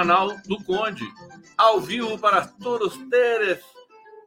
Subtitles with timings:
[0.00, 1.06] canal do Conde,
[1.58, 3.62] ao vivo para todos teres,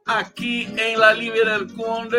[0.06, 2.16] aqui em La Libre Conde,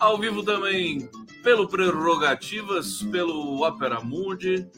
[0.00, 1.08] ao vivo também
[1.44, 4.68] pelo Prerrogativas, pelo Opera Mundi,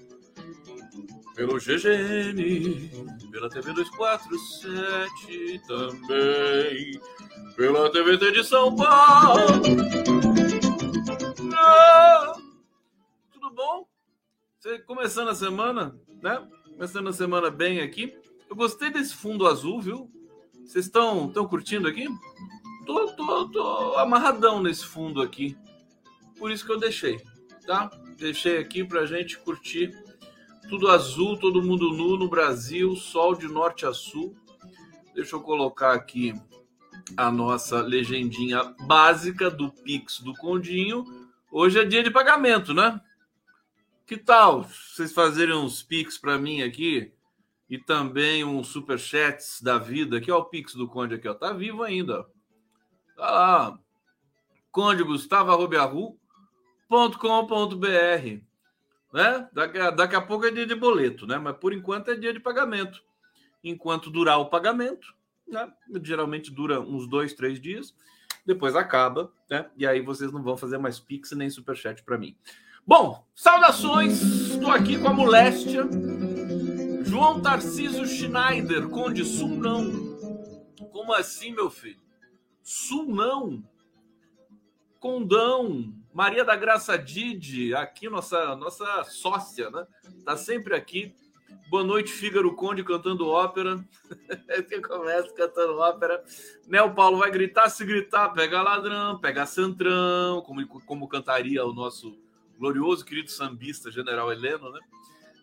[1.35, 2.91] pelo GGN,
[3.31, 7.01] pela TV 247 também,
[7.57, 9.47] pela TVT de São Paulo.
[11.57, 12.35] Ah,
[13.33, 13.89] tudo bom?
[14.59, 16.47] Você começando a semana, né?
[16.79, 18.17] Começando a semana bem aqui.
[18.49, 20.09] Eu gostei desse fundo azul, viu?
[20.65, 22.07] Vocês estão tão curtindo aqui?
[22.87, 25.59] Tô, tô, tô amarradão nesse fundo aqui.
[26.39, 27.21] Por isso que eu deixei,
[27.67, 27.91] tá?
[28.17, 29.91] Deixei aqui pra gente curtir
[30.69, 34.37] tudo azul, todo mundo nu no Brasil, sol de norte a sul.
[35.17, 36.33] Deixa eu colocar aqui
[37.17, 41.05] a nossa legendinha básica do Pix do Condinho.
[41.51, 43.01] Hoje é dia de pagamento, né?
[44.09, 47.13] Que tal vocês fazerem uns Pix para mim aqui
[47.69, 50.17] e também uns superchats da vida?
[50.17, 52.25] Aqui ó, o Pix do Conde aqui, ó, tá vivo ainda.
[53.15, 53.79] Tá lá.
[54.73, 55.53] Conde Gustavo
[56.89, 58.49] .com.br
[59.13, 59.49] né?
[59.53, 61.37] Daqui a, daqui a pouco é dia de boleto, né?
[61.37, 63.03] Mas por enquanto é dia de pagamento.
[63.63, 65.15] Enquanto durar o pagamento,
[65.47, 65.71] né?
[66.03, 67.95] Geralmente dura uns dois, três dias,
[68.47, 69.69] depois acaba, né?
[69.77, 72.35] E aí vocês não vão fazer mais Pix nem Superchat para mim.
[72.89, 74.23] Bom, saudações!
[74.23, 75.87] Estou aqui com a moléstia.
[77.05, 80.17] João Tarcísio Schneider, Conde Sul não.
[80.91, 82.01] Como assim, meu filho?
[82.63, 83.63] Sul não.
[84.99, 89.87] Condão, Maria da Graça Didi, aqui nossa nossa sócia, né?
[90.25, 91.15] Tá sempre aqui.
[91.69, 93.85] Boa noite, Fígaro Conde cantando ópera.
[94.67, 96.25] que começa cantando ópera.
[96.67, 101.75] Né, o Paulo vai gritar, se gritar, pega ladrão, pega centrão, como, como cantaria o
[101.75, 102.27] nosso
[102.59, 104.81] glorioso querido sambista General Heleno, né?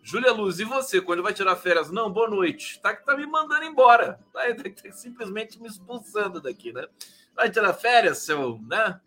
[0.03, 1.89] Júlia Luz, e você, quando vai tirar férias?
[1.89, 2.79] Não, boa noite.
[2.79, 4.19] Tá, tá me mandando embora.
[4.31, 6.87] Tá, tá simplesmente me expulsando daqui, né?
[7.35, 9.01] Vai tirar férias, seu, né?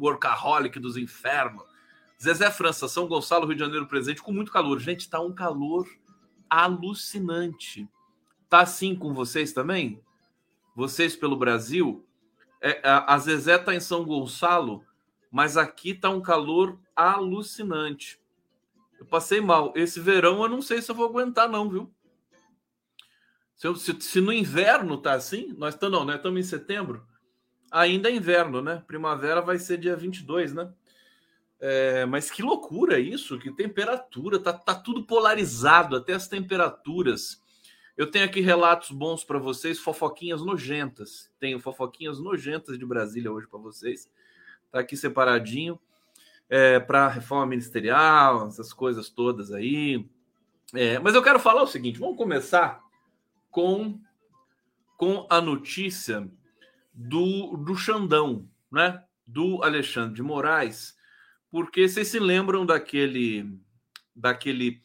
[0.00, 1.64] workaholic dos infernos.
[2.22, 4.78] Zezé França, São Gonçalo, Rio de Janeiro presente, com muito calor.
[4.78, 5.88] Gente, tá um calor
[6.48, 7.88] alucinante.
[8.48, 10.02] Tá assim com vocês também?
[10.74, 12.04] Vocês pelo Brasil?
[12.60, 14.84] É, a Zezé tá em São Gonçalo,
[15.30, 18.20] mas aqui tá um calor alucinante.
[18.98, 19.72] Eu passei mal.
[19.76, 21.92] Esse verão eu não sei se eu vou aguentar, não, viu?
[23.56, 26.16] Se, eu, se, se no inverno tá assim, nós estamos não, né?
[26.16, 27.08] Estamos em setembro
[27.70, 28.82] ainda é inverno, né?
[28.86, 30.72] Primavera vai ser dia 22, né?
[31.60, 37.42] É, mas que loucura isso, que temperatura, tá, tá tudo polarizado, até as temperaturas.
[37.96, 41.30] Eu tenho aqui relatos bons para vocês, fofoquinhas nojentas.
[41.38, 44.10] Tenho fofoquinhas nojentas de Brasília hoje para vocês.
[44.70, 45.80] Tá aqui separadinho
[46.48, 50.04] é, para reforma ministerial, essas coisas todas aí.
[50.74, 52.82] É, mas eu quero falar o seguinte: vamos começar
[53.50, 54.00] com,
[54.96, 56.30] com a notícia
[56.92, 59.02] do, do Xandão, né?
[59.26, 60.96] Do Alexandre de Moraes,
[61.50, 63.58] porque vocês se lembram daquele,
[64.14, 64.82] daquele,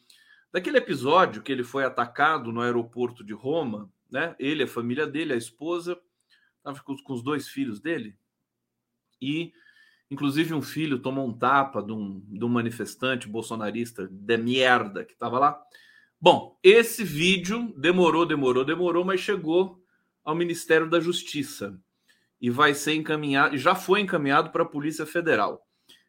[0.52, 4.36] daquele episódio que ele foi atacado no aeroporto de Roma, né?
[4.38, 6.00] Ele, a família dele, a esposa,
[6.58, 8.16] estava com, com os dois filhos dele,
[9.20, 9.52] e
[10.10, 15.12] inclusive um filho tomou um tapa de um, de um manifestante bolsonarista de merda que
[15.12, 15.62] estava lá.
[16.20, 19.82] Bom, esse vídeo demorou, demorou, demorou, mas chegou
[20.24, 21.78] ao Ministério da Justiça
[22.40, 25.66] e vai ser encaminhado, já foi encaminhado para a Polícia Federal.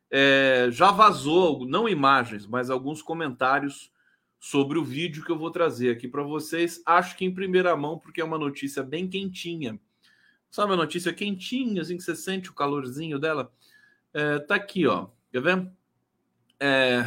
[0.09, 3.91] É, já vazou, não imagens, mas alguns comentários
[4.39, 6.81] sobre o vídeo que eu vou trazer aqui para vocês.
[6.85, 9.79] Acho que em primeira mão, porque é uma notícia bem quentinha.
[10.49, 13.51] Sabe uma notícia quentinha, assim que você sente o calorzinho dela?
[14.13, 15.07] É, tá aqui, ó.
[15.31, 15.71] Quer ver?
[16.59, 17.06] É,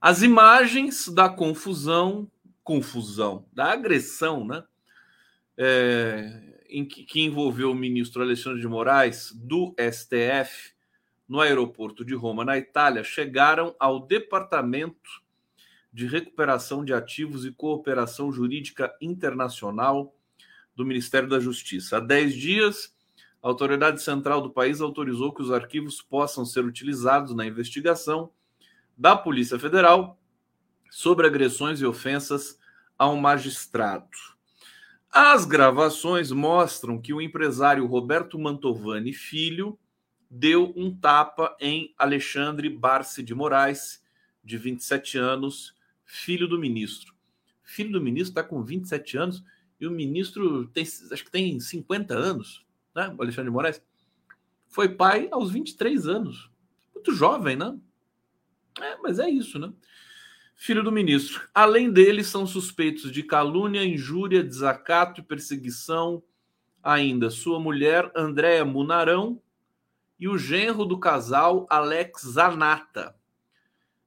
[0.00, 2.30] as imagens da confusão,
[2.64, 4.64] confusão, da agressão, né?
[5.58, 10.72] É, em que, que envolveu o ministro Alexandre de Moraes do STF
[11.28, 15.22] no aeroporto de Roma, na Itália, chegaram ao Departamento
[15.92, 20.16] de Recuperação de Ativos e Cooperação Jurídica Internacional
[20.74, 21.98] do Ministério da Justiça.
[21.98, 22.96] Há 10 dias,
[23.42, 28.30] a autoridade central do país autorizou que os arquivos possam ser utilizados na investigação
[28.96, 30.20] da Polícia Federal
[30.90, 32.58] sobre agressões e ofensas
[32.98, 34.08] a um magistrado.
[35.10, 39.78] As gravações mostram que o empresário Roberto Mantovani Filho
[40.30, 44.02] deu um tapa em Alexandre Barce de Moraes,
[44.44, 47.14] de 27 anos, filho do ministro.
[47.64, 49.44] Filho do ministro está com 27 anos
[49.80, 52.64] e o ministro tem, acho que tem 50 anos,
[52.94, 53.14] né?
[53.16, 53.82] O Alexandre de Moraes.
[54.68, 56.50] Foi pai aos 23 anos.
[56.94, 57.76] Muito jovem, né?
[58.80, 59.72] É, mas é isso, né?
[60.54, 61.48] Filho do ministro.
[61.54, 66.22] Além dele, são suspeitos de calúnia, injúria, desacato e perseguição.
[66.82, 69.40] Ainda sua mulher, Andréa Munarão,
[70.18, 73.14] e o genro do casal, Alex Zanata.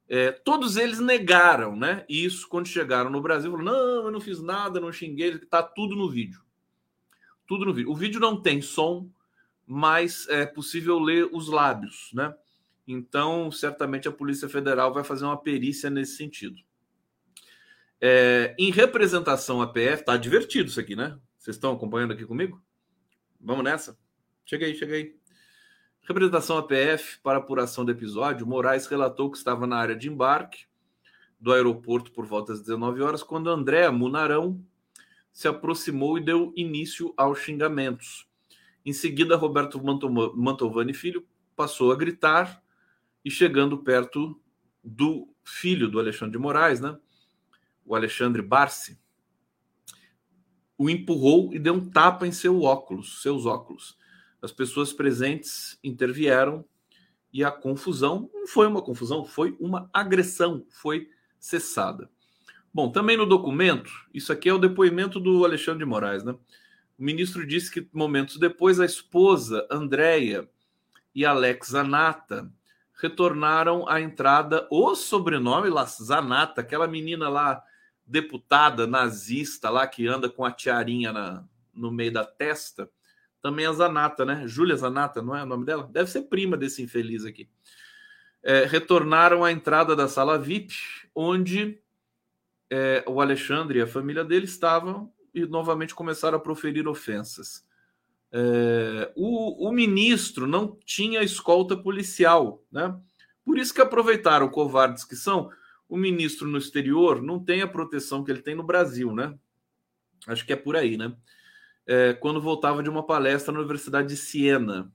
[0.08, 3.50] É, todos eles negaram né, isso quando chegaram no Brasil.
[3.50, 5.32] Falaram, não, eu não fiz nada, não xinguei.
[5.32, 6.43] Está tudo no vídeo.
[7.48, 7.92] Tudo no vídeo.
[7.92, 9.10] O vídeo não tem som,
[9.66, 12.34] mas é possível ler os lábios, né?
[12.88, 16.62] Então, certamente a Polícia Federal vai fazer uma perícia nesse sentido.
[18.02, 21.18] É, em representação à PF, tá divertido isso aqui, né?
[21.38, 22.62] Vocês estão acompanhando aqui comigo?
[23.40, 23.98] Vamos nessa?
[24.46, 25.16] Chega aí, chega aí.
[26.06, 30.66] Representação APF para apuração do episódio, Moraes relatou que estava na área de embarque
[31.40, 34.62] do aeroporto por volta das 19 horas, quando André Munarão
[35.34, 38.28] se aproximou e deu início aos xingamentos.
[38.86, 41.26] Em seguida, Roberto Mantovani Filho
[41.56, 42.64] passou a gritar
[43.26, 44.40] e chegando perto
[44.84, 46.98] do filho do Alexandre de Moraes, né?
[47.86, 49.00] O Alexandre Barsi,
[50.78, 53.98] o empurrou e deu um tapa em seu óculos, seus óculos.
[54.42, 56.66] As pessoas presentes intervieram
[57.32, 61.10] e a confusão não foi uma confusão, foi uma agressão, foi
[61.40, 62.10] cessada.
[62.74, 66.34] Bom, também no documento, isso aqui é o depoimento do Alexandre de Moraes, né?
[66.98, 70.50] O ministro disse que momentos depois a esposa Andréia
[71.14, 72.52] e Alex Zanata
[72.96, 77.62] retornaram à entrada o sobrenome lá, Zanata, aquela menina lá
[78.06, 81.44] deputada nazista lá que anda com a tiarinha na,
[81.74, 82.90] no meio da testa
[83.44, 84.48] também a Zanata, né?
[84.48, 85.88] Júlia Zanata, não é o nome dela?
[85.92, 87.50] Deve ser prima desse infeliz aqui.
[88.42, 90.74] É, retornaram à entrada da sala VIP,
[91.14, 91.78] onde
[92.74, 97.66] é, o Alexandre e a família dele estavam e novamente começaram a proferir ofensas.
[98.32, 102.98] É, o, o, ministro não tinha escolta policial, né?
[103.46, 105.52] Por isso que aproveitaram, covardes que são,
[105.88, 109.38] o ministro no exterior não tem a proteção que ele tem no Brasil, né?
[110.26, 111.16] Acho que é por aí, né?
[111.86, 114.92] é, quando voltava de uma palestra na Universidade de Siena.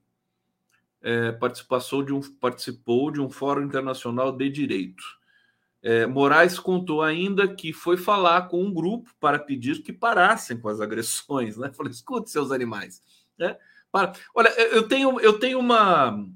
[1.00, 5.02] É, participou, de um, participou de um fórum internacional de direito.
[5.90, 10.68] É, Moraes contou ainda que foi falar com um grupo para pedir que parassem com
[10.68, 11.56] as agressões.
[11.56, 11.72] Né?
[11.72, 13.02] Falei, escute, seus animais.
[13.38, 13.56] Né?
[13.90, 14.12] Para.
[14.34, 16.28] Olha, eu tenho, eu tenho uma.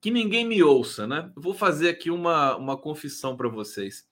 [0.00, 1.30] Que ninguém me ouça, né?
[1.36, 4.08] vou fazer aqui uma, uma confissão para vocês.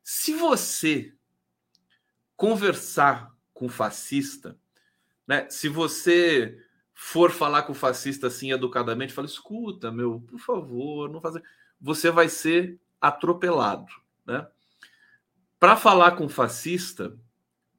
[0.00, 1.12] Se você
[2.36, 4.56] conversar com fascista,
[5.26, 5.50] né?
[5.50, 6.56] Se você
[6.94, 11.42] for falar com o fascista assim educadamente, fala: escuta, meu, por favor, não fazer.
[11.80, 13.92] Você vai ser atropelado,
[14.26, 14.46] né?
[15.58, 17.18] Para falar com fascista,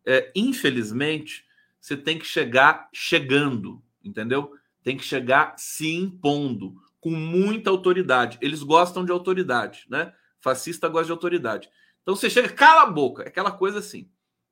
[0.05, 1.45] é, infelizmente,
[1.79, 4.53] você tem que chegar chegando, entendeu?
[4.83, 8.38] Tem que chegar se impondo com muita autoridade.
[8.41, 10.13] Eles gostam de autoridade, né?
[10.39, 11.69] Fascista gosta de autoridade.
[12.01, 14.09] Então você chega, cala a boca, é aquela coisa assim.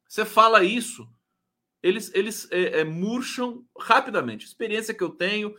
[0.08, 1.10] Você fala isso,
[1.82, 4.46] eles, eles é, é, murcham rapidamente.
[4.46, 5.56] Experiência que eu tenho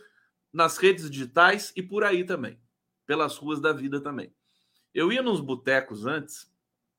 [0.51, 2.59] nas redes digitais e por aí também,
[3.05, 4.33] pelas ruas da vida também.
[4.97, 6.51] Eu ia nos botecos antes,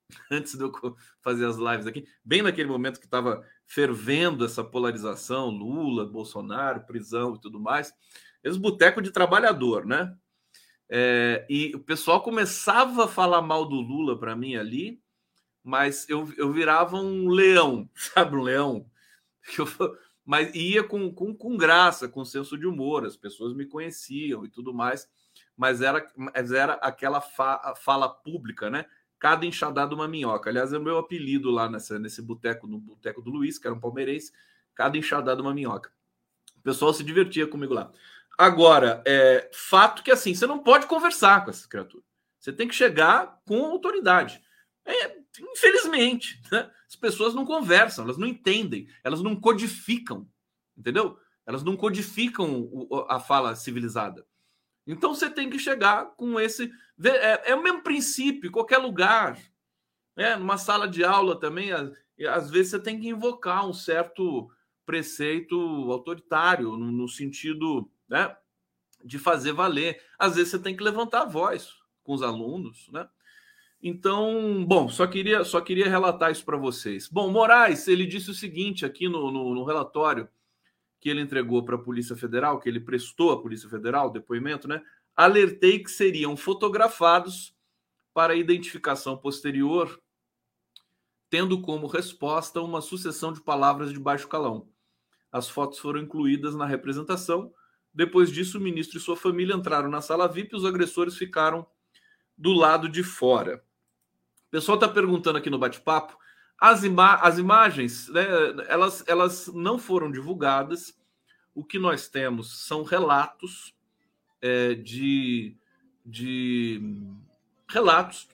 [0.31, 0.73] antes de eu
[1.21, 7.35] fazer as lives aqui, bem naquele momento que estava fervendo essa polarização, Lula, Bolsonaro, prisão
[7.35, 7.93] e tudo mais.
[8.45, 10.17] Eles boteco de trabalhador, né?
[10.89, 15.03] É, e o pessoal começava a falar mal do Lula para mim ali,
[15.65, 18.89] mas eu, eu virava um leão, sabe, um leão
[19.59, 19.67] eu,
[20.25, 24.49] mas ia com, com, com graça, com senso de humor, as pessoas me conheciam e
[24.49, 25.09] tudo mais,
[25.59, 28.87] mas era, mas era aquela fa, fala pública, né?
[29.19, 30.49] Cada enxadada uma minhoca.
[30.49, 33.75] Aliás, é o meu apelido lá nessa, nesse boteco, no boteco do Luiz, que era
[33.75, 34.33] um palmeirense,
[34.73, 35.91] cada enxadada uma minhoca.
[36.57, 37.91] O pessoal se divertia comigo lá.
[38.39, 42.07] Agora, é fato que assim, você não pode conversar com essas criaturas.
[42.39, 44.41] Você tem que chegar com autoridade.
[44.87, 46.71] É, infelizmente, né?
[46.89, 50.29] as pessoas não conversam, elas não entendem, elas não codificam,
[50.77, 51.19] entendeu?
[51.45, 52.71] Elas não codificam
[53.09, 54.25] a fala civilizada.
[54.89, 56.73] Então você tem que chegar com esse.
[57.05, 59.39] É, é o mesmo princípio, qualquer lugar.
[60.17, 60.35] Né?
[60.35, 64.51] Numa sala de aula também, às vezes você tem que invocar um certo
[64.87, 65.55] preceito
[65.93, 68.35] autoritário, no, no sentido né,
[69.05, 70.03] de fazer valer.
[70.19, 73.07] Às vezes você tem que levantar a voz com os alunos, né?
[73.81, 77.07] Então, bom, só queria, só queria relatar isso para vocês.
[77.09, 80.29] Bom, Moraes, ele disse o seguinte aqui no, no, no relatório
[81.01, 84.83] que ele entregou para a Polícia Federal, que ele prestou à Polícia Federal, depoimento, né?
[85.15, 87.55] Alertei que seriam fotografados
[88.13, 90.01] para identificação posterior,
[91.31, 94.69] tendo como resposta uma sucessão de palavras de baixo calão.
[95.31, 97.53] As fotos foram incluídas na representação,
[97.93, 101.67] Depois disso, o ministro e sua família entraram na sala VIP e os agressores ficaram
[102.37, 103.65] do lado de fora.
[104.47, 106.17] O pessoal está perguntando aqui no bate-papo.
[106.61, 108.25] As, ima as imagens, né,
[108.69, 110.99] elas, elas não foram divulgadas.
[111.55, 113.75] O que nós temos são relatos
[114.41, 115.57] é, de,
[116.05, 116.81] de
[117.69, 118.29] relatos,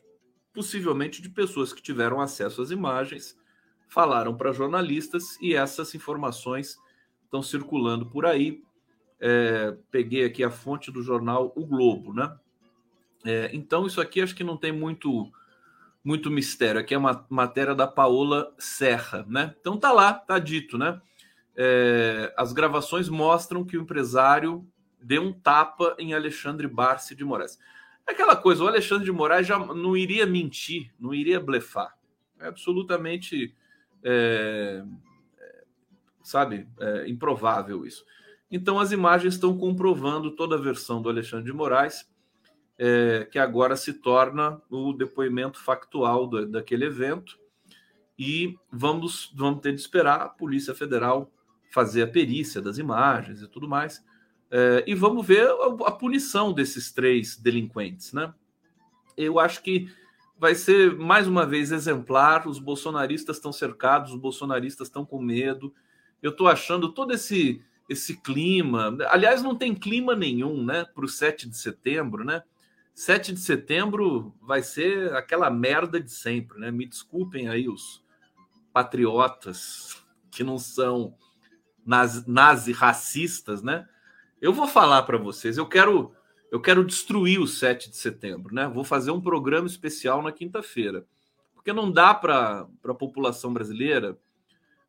[0.52, 3.36] possivelmente de pessoas que tiveram acesso às imagens,
[3.88, 6.78] falaram para jornalistas e essas informações
[7.24, 8.62] estão circulando por aí.
[9.20, 12.36] É, peguei aqui a fonte do jornal O Globo, né?
[13.24, 15.32] É, então, isso aqui acho que não tem muito
[16.04, 16.80] muito mistério.
[16.80, 19.54] Aqui é uma matéria da Paola Serra, né?
[19.58, 21.00] Então tá lá, tá dito, né?
[21.56, 24.66] É, as gravações mostram que o empresário
[25.00, 27.58] deu um tapa em Alexandre Barsi de Moraes.
[28.06, 31.96] Aquela coisa, o Alexandre de Moraes já não iria mentir, não iria blefar.
[32.38, 33.54] É absolutamente,
[34.02, 34.84] é,
[35.38, 35.64] é
[36.22, 38.04] sabe, é, improvável isso.
[38.50, 42.06] Então as imagens estão comprovando toda a versão do Alexandre de Moraes
[42.78, 47.38] é, que agora se torna o depoimento factual do, daquele evento.
[48.18, 51.30] E vamos, vamos ter de esperar a Polícia Federal
[51.70, 54.04] fazer a perícia das imagens e tudo mais.
[54.50, 58.12] É, e vamos ver a, a, punição desses três delinquentes.
[58.12, 58.32] Né?
[59.16, 59.90] Eu acho que
[60.38, 62.46] vai ser mais uma vez exemplar.
[62.46, 65.74] Os bolsonaristas estão cercados, os bolsonaristas estão com medo.
[66.22, 68.96] Eu estou achando todo esse esse clima.
[69.10, 72.42] Aliás, não tem clima nenhum, né, para o 7 de setembro, né?
[72.94, 76.70] 7 de setembro vai ser aquela merda de sempre, né?
[76.70, 78.04] Me desculpem aí os
[78.72, 81.16] patriotas que não são
[81.84, 83.88] nazi, nazi racistas, né?
[84.40, 86.14] Eu vou falar para vocês, eu quero
[86.52, 88.68] eu quero destruir o 7 de setembro, né?
[88.68, 91.04] Vou fazer um programa especial na quinta-feira.
[91.52, 94.16] Porque não dá para a população brasileira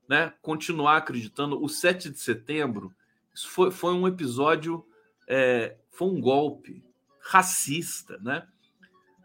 [0.08, 1.60] né, continuar acreditando.
[1.64, 2.94] O 7 de setembro
[3.48, 4.86] foi, foi um episódio,
[5.28, 6.84] é, foi um golpe
[7.26, 8.48] racista, né?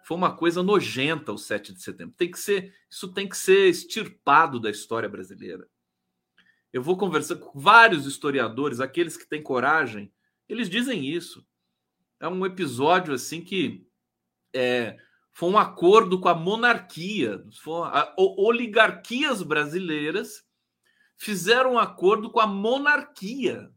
[0.05, 2.15] Foi uma coisa nojenta o 7 de setembro.
[2.17, 5.69] Tem que ser, isso tem que ser extirpado da história brasileira.
[6.73, 10.13] Eu vou conversar com vários historiadores, aqueles que têm coragem,
[10.49, 11.47] eles dizem isso.
[12.19, 13.87] É um episódio assim que
[14.53, 14.97] é,
[15.33, 17.45] foi um acordo com a monarquia,
[17.85, 20.45] a, oligarquias brasileiras
[21.17, 23.71] fizeram um acordo com a monarquia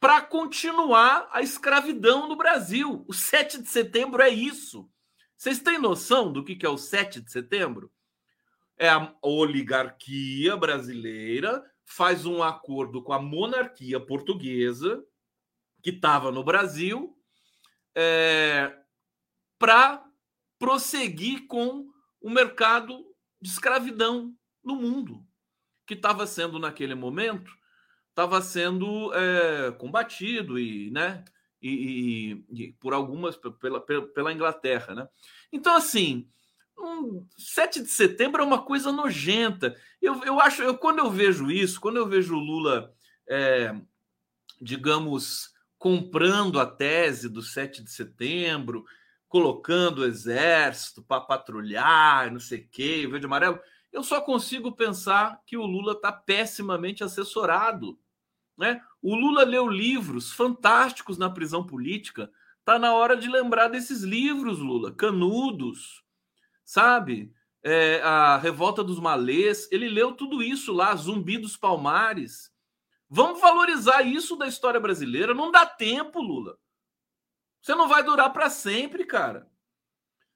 [0.00, 3.04] para continuar a escravidão no Brasil.
[3.06, 4.90] O 7 de setembro é isso.
[5.36, 7.92] Vocês têm noção do que é o 7 de setembro?
[8.78, 15.04] É a oligarquia brasileira faz um acordo com a monarquia portuguesa,
[15.82, 17.18] que estava no Brasil,
[17.96, 18.72] é,
[19.58, 20.04] para
[20.56, 21.90] prosseguir com
[22.20, 23.04] o mercado
[23.42, 25.26] de escravidão no mundo,
[25.84, 27.50] que estava sendo, naquele momento,
[28.20, 31.24] estava sendo é, combatido e, né,
[31.62, 35.08] e, e, e, por algumas pela, pela, Inglaterra, né?
[35.50, 36.28] Então assim,
[36.78, 39.74] um, 7 de setembro é uma coisa nojenta.
[40.02, 42.92] Eu, eu acho, eu, quando eu vejo isso, quando eu vejo o Lula,
[43.26, 43.74] é,
[44.60, 48.84] digamos, comprando a tese do 7 de setembro,
[49.28, 53.58] colocando o exército para patrulhar, não sei o quê, verde e amarelo,
[53.90, 57.98] eu só consigo pensar que o Lula está pessimamente assessorado
[58.60, 58.82] né?
[59.00, 62.30] O Lula leu livros fantásticos na prisão política.
[62.62, 64.92] Tá na hora de lembrar desses livros, Lula.
[64.92, 66.04] Canudos,
[66.62, 67.32] sabe?
[67.62, 69.66] É, a Revolta dos Malês.
[69.72, 72.52] Ele leu tudo isso lá, Zumbi dos Palmares.
[73.08, 75.32] Vamos valorizar isso da história brasileira.
[75.32, 76.58] Não dá tempo, Lula.
[77.62, 79.50] Você não vai durar para sempre, cara.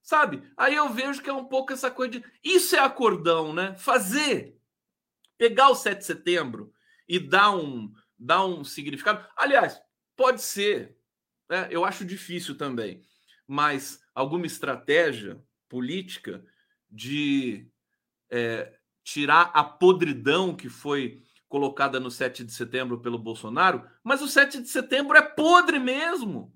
[0.02, 0.43] Sabe?
[0.57, 2.25] Aí eu vejo que é um pouco essa coisa de.
[2.43, 3.75] Isso é acordão, né?
[3.76, 4.59] Fazer.
[5.37, 6.73] Pegar o 7 de setembro
[7.09, 9.26] e dar um, dá um significado.
[9.37, 9.80] Aliás,
[10.16, 10.97] pode ser,
[11.49, 11.68] né?
[11.71, 13.02] eu acho difícil também,
[13.47, 16.44] mas alguma estratégia política
[16.90, 17.68] de
[18.30, 24.28] é, tirar a podridão que foi colocada no 7 de setembro pelo Bolsonaro, mas o
[24.28, 26.52] 7 de setembro é podre mesmo.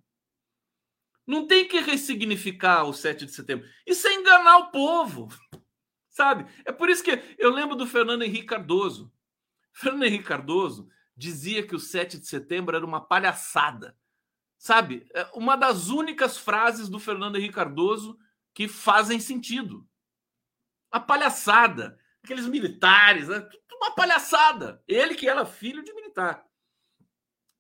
[1.27, 3.69] Não tem que ressignificar o 7 de setembro.
[3.87, 5.29] Isso é enganar o povo.
[6.09, 6.51] Sabe?
[6.65, 9.13] É por isso que eu lembro do Fernando Henrique Cardoso.
[9.73, 10.89] Fernando Henrique Cardoso
[11.19, 13.99] dizia que o 7 de setembro era uma palhaçada.
[14.57, 15.07] Sabe?
[15.13, 18.19] É uma das únicas frases do Fernando Henrique Cardoso
[18.55, 19.87] que fazem sentido.
[20.91, 21.99] A palhaçada.
[22.23, 23.47] Aqueles militares, né?
[23.79, 24.83] uma palhaçada.
[24.87, 26.47] Ele que era filho de militar.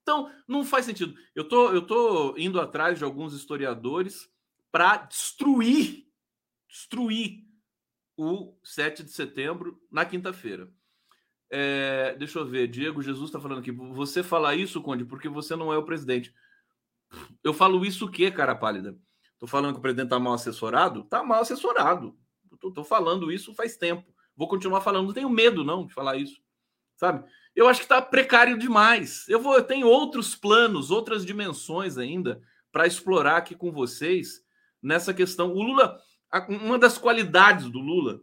[0.03, 1.15] Então, não faz sentido.
[1.35, 4.31] Eu tô, eu tô indo atrás de alguns historiadores
[4.71, 6.09] para destruir,
[6.69, 7.47] destruir
[8.17, 10.73] o 7 de setembro na quinta-feira.
[11.51, 13.73] É, deixa eu ver, Diego Jesus está falando aqui.
[13.73, 16.35] Você fala isso, Conde, porque você não é o presidente.
[17.43, 18.97] Eu falo isso o quê, cara pálida?
[19.39, 21.05] Tô falando que o presidente tá mal assessorado?
[21.05, 22.17] Tá mal assessorado.
[22.61, 24.05] Tô, tô falando isso faz tempo.
[24.37, 25.07] Vou continuar falando.
[25.07, 26.41] Não tenho medo, não, de falar isso.
[26.97, 27.25] Sabe?
[27.55, 29.29] Eu acho que está precário demais.
[29.29, 34.45] Eu vou, eu tenho outros planos, outras dimensões ainda para explorar aqui com vocês
[34.83, 35.53] nessa questão.
[35.53, 35.99] O Lula,
[36.49, 38.21] uma das qualidades do Lula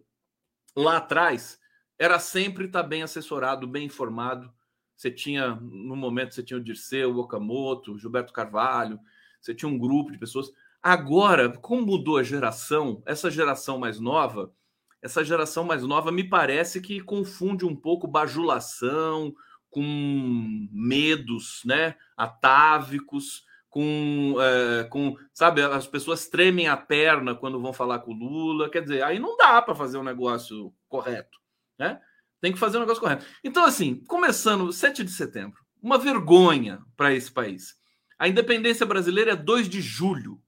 [0.76, 1.60] lá atrás
[1.98, 4.52] era sempre estar tá bem assessorado, bem informado.
[4.96, 9.00] Você tinha, no momento, você tinha o Dirceu, o Okamoto, o Gilberto Carvalho,
[9.42, 10.52] você tinha um grupo de pessoas.
[10.82, 14.54] Agora, como mudou a geração, essa geração mais nova,
[15.02, 19.34] essa geração mais nova me parece que confunde um pouco bajulação
[19.70, 27.74] com medos, né, atávicos, com, é, com, sabe, as pessoas tremem a perna quando vão
[27.74, 28.70] falar com o Lula.
[28.70, 31.38] Quer dizer, aí não dá para fazer um negócio correto,
[31.78, 32.02] né?
[32.42, 33.26] Tem que fazer um negócio correto.
[33.44, 37.76] Então, assim, começando 7 de setembro, uma vergonha para esse país.
[38.18, 40.42] A independência brasileira é 2 de julho.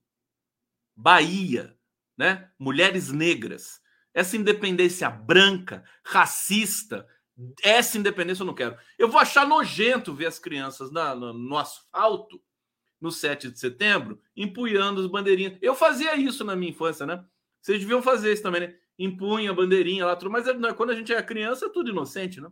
[0.96, 1.76] Bahia,
[2.16, 2.50] né?
[2.58, 3.80] Mulheres negras.
[4.14, 7.06] Essa independência branca, racista,
[7.62, 8.76] essa independência eu não quero.
[8.98, 12.42] Eu vou achar nojento ver as crianças na, no, no asfalto
[13.00, 15.56] no 7 de setembro, empunhando as bandeirinhas.
[15.62, 17.24] Eu fazia isso na minha infância, né?
[17.60, 18.76] Vocês deviam fazer isso também, né?
[18.98, 20.30] Impunha a bandeirinha lá, tudo.
[20.30, 22.50] Mas é, quando a gente é criança, é tudo inocente, né?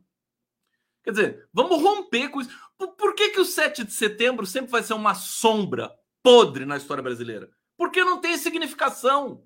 [1.03, 2.51] Quer dizer, vamos romper com isso.
[2.77, 5.91] Por, que, que o 7 de setembro sempre vai ser uma sombra
[6.23, 7.49] podre na história brasileira?
[7.77, 9.45] Porque não tem significação.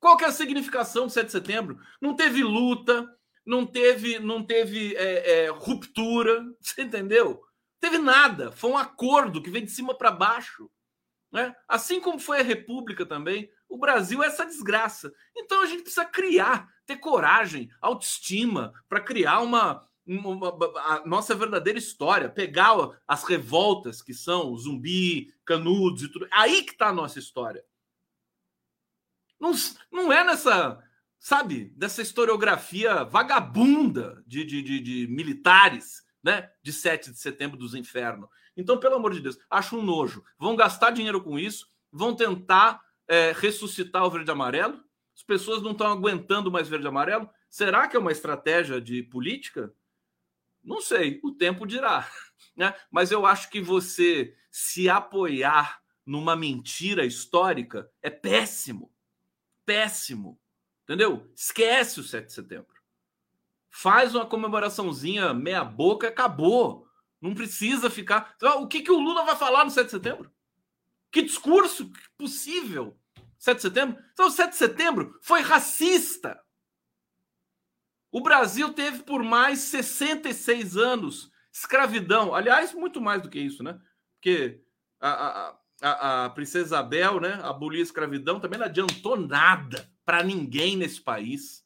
[0.00, 1.78] Qual que é a significação do 7 de setembro?
[2.00, 3.06] Não teve luta,
[3.44, 7.42] não teve, não teve é, é, ruptura, você entendeu?
[7.80, 10.70] Teve nada, foi um acordo que veio de cima para baixo.
[11.32, 11.56] Né?
[11.66, 15.10] Assim como foi a República também, o Brasil é essa desgraça.
[15.34, 20.48] Então a gente precisa criar, ter coragem, autoestima, para criar uma, uma,
[20.80, 22.74] a nossa verdadeira história, pegar
[23.08, 26.28] as revoltas que são zumbi, canudos e tudo.
[26.30, 27.64] Aí que está a nossa história.
[29.40, 29.52] Não,
[29.90, 30.78] não é nessa,
[31.18, 37.74] sabe, dessa historiografia vagabunda de, de, de, de militares né, de 7 de setembro dos
[37.74, 38.28] infernos.
[38.56, 40.24] Então, pelo amor de Deus, acho um nojo.
[40.38, 44.82] Vão gastar dinheiro com isso, vão tentar é, ressuscitar o verde e amarelo.
[45.14, 47.28] As pessoas não estão aguentando mais verde e amarelo.
[47.48, 49.72] Será que é uma estratégia de política?
[50.62, 52.08] Não sei, o tempo dirá.
[52.54, 52.74] Né?
[52.90, 58.92] Mas eu acho que você se apoiar numa mentira histórica é péssimo.
[59.64, 60.38] Péssimo.
[60.82, 61.30] Entendeu?
[61.34, 62.82] Esquece o 7 de setembro
[63.72, 66.86] faz uma comemoraçãozinha meia boca, acabou.
[67.22, 68.34] Não precisa ficar.
[68.34, 70.32] Então, o que, que o Lula vai falar no 7 de setembro?
[71.12, 72.98] Que discurso possível?
[73.38, 74.04] 7 de setembro?
[74.12, 76.42] Então, o 7 de setembro foi racista.
[78.10, 82.34] O Brasil teve por mais 66 anos escravidão.
[82.34, 83.80] Aliás, muito mais do que isso, né?
[84.14, 84.60] Porque
[85.00, 90.76] a, a, a princesa Isabel, né, aboliu a escravidão, também não adiantou nada para ninguém
[90.76, 91.62] nesse país.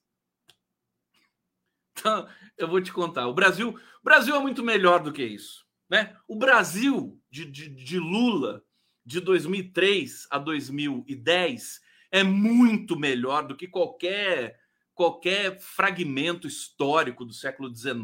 [1.92, 3.26] Então, eu vou te contar.
[3.26, 5.66] O Brasil, Brasil é muito melhor do que isso.
[5.90, 6.16] Né?
[6.28, 8.62] O Brasil de, de, de Lula
[9.04, 11.80] de 2003 a 2010
[12.12, 14.60] é muito melhor do que qualquer
[14.94, 17.98] qualquer fragmento histórico do século XIX,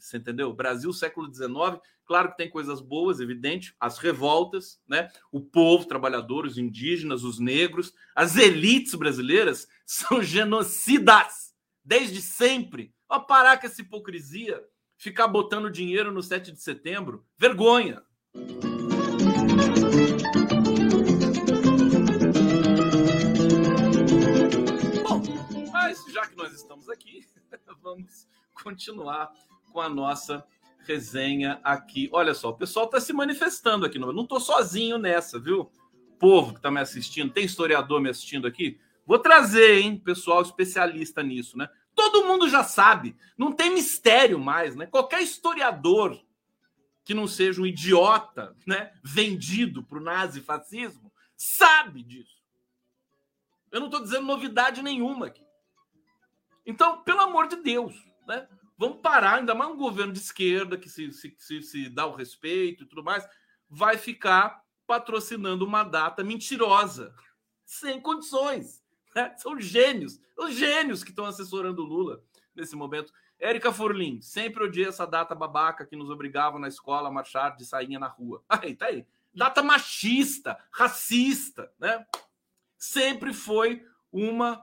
[0.00, 0.52] você entendeu?
[0.52, 5.08] Brasil, século XIX, claro que tem coisas boas, evidente, as revoltas, né?
[5.30, 12.92] O povo trabalhador, os indígenas, os negros, as elites brasileiras são genocidas desde sempre.
[13.08, 14.60] Ó, parar com essa hipocrisia,
[15.02, 17.26] ficar botando dinheiro no 7 de setembro.
[17.36, 18.04] Vergonha.
[25.02, 25.20] Bom,
[25.72, 27.26] mas já que nós estamos aqui,
[27.82, 28.28] vamos
[28.62, 29.32] continuar
[29.72, 30.44] com a nossa
[30.86, 32.08] resenha aqui.
[32.12, 33.98] Olha só, o pessoal está se manifestando aqui.
[33.98, 35.68] Não estou sozinho nessa, viu?
[36.16, 38.78] povo que está me assistindo, tem historiador me assistindo aqui.
[39.04, 41.68] Vou trazer, hein, pessoal especialista nisso, né?
[42.02, 44.86] Todo mundo já sabe, não tem mistério mais, né?
[44.86, 46.20] Qualquer historiador
[47.04, 52.42] que não seja um idiota, né, vendido para o nazifascismo, sabe disso.
[53.70, 55.46] Eu não estou dizendo novidade nenhuma aqui.
[56.66, 57.94] Então, pelo amor de Deus,
[58.26, 58.48] né?
[58.76, 62.16] Vamos parar, ainda mais um governo de esquerda que se, se, se, se dá o
[62.16, 63.24] respeito e tudo mais,
[63.70, 67.14] vai ficar patrocinando uma data mentirosa,
[67.64, 68.81] sem condições.
[69.14, 69.34] Né?
[69.36, 72.22] São gênios, os gênios que estão assessorando o Lula
[72.54, 73.12] nesse momento.
[73.38, 77.64] Érica Forlim, sempre odiei essa data babaca que nos obrigava na escola a marchar de
[77.64, 78.42] sainha na rua.
[78.48, 79.04] Aí, tá aí.
[79.34, 82.06] Data machista, racista, né?
[82.76, 84.62] Sempre foi uma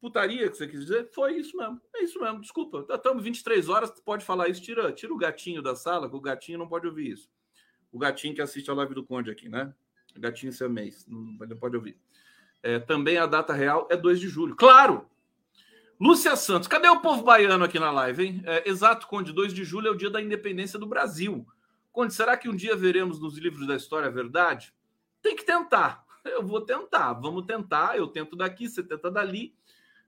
[0.00, 1.10] putaria que você quis dizer?
[1.12, 1.80] Foi isso mesmo.
[1.94, 2.40] É isso mesmo.
[2.40, 2.84] Desculpa.
[2.90, 4.60] Estamos 23 horas, pode falar isso.
[4.60, 7.30] Tira, tira o gatinho da sala, que o gatinho não pode ouvir isso.
[7.92, 9.72] O gatinho que assiste a live do Conde aqui, né?
[10.16, 11.06] O gatinho seu mês.
[11.06, 11.96] Não, não pode ouvir.
[12.64, 14.56] É, também a data real é 2 de julho.
[14.56, 15.06] Claro!
[16.00, 18.42] Lúcia Santos, cadê o povo baiano aqui na live, hein?
[18.46, 21.46] É, exato, Conde, 2 de julho é o dia da independência do Brasil.
[21.92, 24.72] Conde, será que um dia veremos nos livros da história a verdade?
[25.20, 26.06] Tem que tentar.
[26.24, 27.12] Eu vou tentar.
[27.12, 27.98] Vamos tentar.
[27.98, 29.54] Eu tento daqui, você tenta dali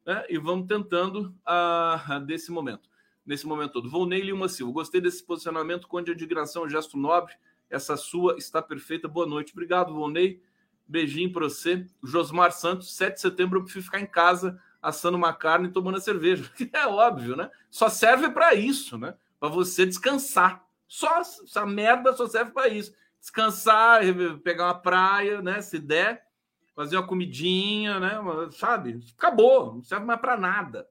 [0.07, 0.25] né?
[0.31, 2.89] e vamos tentando uh, desse momento,
[3.25, 3.91] nesse momento todo.
[3.91, 7.35] Volney Lima Silva, gostei desse posicionamento, Conde, a indignação, um gesto nobre,
[7.69, 9.07] essa sua está perfeita.
[9.07, 9.53] Boa noite.
[9.53, 10.41] Obrigado, Volney.
[10.87, 11.87] Beijinho para você.
[12.03, 15.99] Josmar Santos, 7 de setembro eu prefiro ficar em casa assando uma carne e tomando
[15.99, 16.51] a cerveja.
[16.73, 17.51] É óbvio, né?
[17.71, 19.15] Só serve para isso, né?
[19.41, 20.65] Para você descansar.
[20.87, 22.95] Só essa merda só serve para isso.
[23.21, 24.03] Descansar,
[24.45, 25.61] pegar uma praia, né?
[25.61, 26.27] Se der,
[26.75, 28.21] fazer uma comidinha, né?
[28.53, 29.01] Sabe?
[29.19, 30.89] Acabou, não serve mais para nada.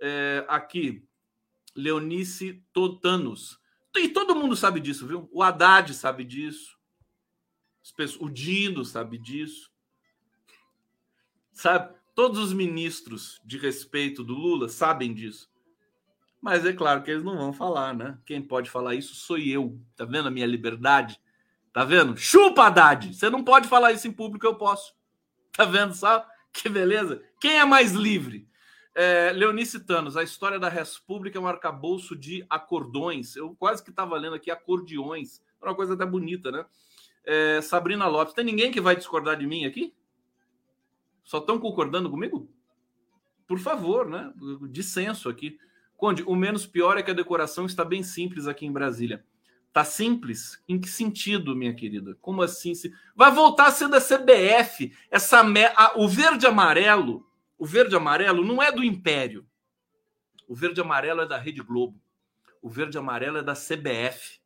[0.00, 1.04] É, aqui,
[1.74, 3.60] Leonice Totanos.
[3.94, 5.28] E todo mundo sabe disso, viu?
[5.32, 6.75] O Haddad sabe disso.
[8.20, 9.70] O Dino sabe disso.
[11.52, 11.94] Sabe?
[12.14, 15.50] Todos os ministros de respeito do Lula sabem disso.
[16.40, 18.18] Mas é claro que eles não vão falar, né?
[18.24, 19.80] Quem pode falar isso sou eu.
[19.96, 21.20] Tá vendo a minha liberdade?
[21.72, 22.16] Tá vendo?
[22.16, 23.14] Chupa, Haddad!
[23.14, 24.94] Você não pode falar isso em público, eu posso.
[25.52, 26.26] Tá vendo só?
[26.56, 27.22] Que beleza?
[27.38, 28.48] Quem é mais livre?
[28.94, 33.36] É, Leonice Tanos, a história da República é um arcabouço de acordões.
[33.36, 35.42] Eu quase que estava lendo aqui acordeões.
[35.60, 36.64] Uma coisa até bonita, né?
[37.26, 39.92] É, Sabrina Lopes, tem ninguém que vai discordar de mim aqui?
[41.24, 42.48] Só estão concordando comigo?
[43.48, 44.32] Por favor, né?
[44.70, 45.58] Dissenso aqui.
[45.96, 49.24] Conde, o menos pior é que a decoração está bem simples aqui em Brasília.
[49.72, 50.62] Tá simples?
[50.68, 52.16] Em que sentido, minha querida?
[52.20, 52.72] Como assim?
[53.14, 54.96] Vai voltar a ser da CBF.
[55.10, 55.64] Essa me...
[55.96, 57.26] o verde amarelo,
[57.58, 59.46] o verde amarelo não é do Império.
[60.48, 62.00] O verde amarelo é da Rede Globo.
[62.62, 64.40] O verde amarelo é da CBF,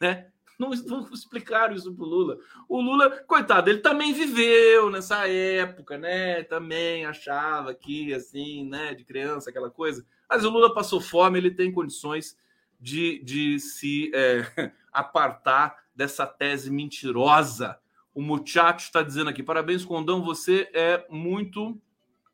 [0.00, 0.30] né?
[0.58, 2.38] Não, não explicaram isso pro Lula.
[2.68, 6.42] O Lula, coitado, ele também viveu nessa época, né?
[6.44, 10.04] Também achava que assim, né, de criança, aquela coisa.
[10.28, 12.36] Mas o Lula passou fome, ele tem condições
[12.80, 17.78] de, de se é, apartar dessa tese mentirosa.
[18.14, 21.80] O Muchacho está dizendo aqui: parabéns, Condão, você é muito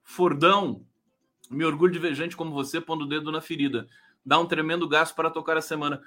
[0.02, 0.84] fordão.
[1.50, 3.88] Me orgulho de ver gente como você pondo o dedo na ferida.
[4.24, 6.02] Dá um tremendo gasto para tocar a semana.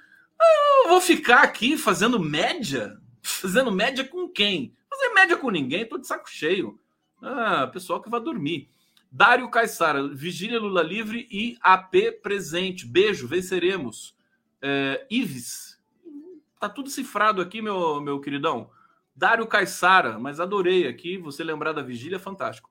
[0.84, 3.00] Eu vou ficar aqui fazendo média?
[3.22, 4.76] Fazendo média com quem?
[4.90, 6.78] Fazer média com ninguém, tô de saco cheio.
[7.22, 8.68] Ah, pessoal que vai dormir.
[9.10, 12.86] Dário Caissara, Vigília Lula Livre e AP presente.
[12.86, 14.14] Beijo, venceremos.
[14.60, 15.80] É, Ives,
[16.60, 18.68] tá tudo cifrado aqui, meu, meu queridão.
[19.16, 21.16] Dário Caissara, mas adorei aqui.
[21.16, 22.70] Você lembrar da vigília, fantástico.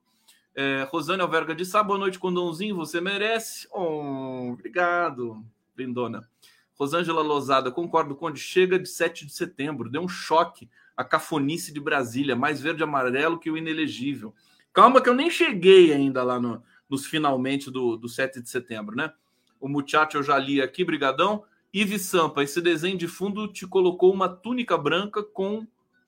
[0.54, 3.66] É, Rosane Alverga de Sá, boa noite, Condãozinho, você merece.
[3.72, 5.44] Oh, obrigado,
[5.76, 6.30] lindona.
[6.74, 11.80] Rosângela Lozada, concordo, Conde, chega de 7 de setembro, deu um choque a cafonice de
[11.80, 14.34] Brasília, mais verde e amarelo que o inelegível.
[14.72, 18.96] Calma que eu nem cheguei ainda lá no, nos finalmente do, do 7 de setembro,
[18.96, 19.12] né?
[19.60, 21.44] O muchacho eu já li aqui, brigadão.
[21.72, 25.66] Ives Sampa, esse desenho de fundo te colocou uma túnica branca com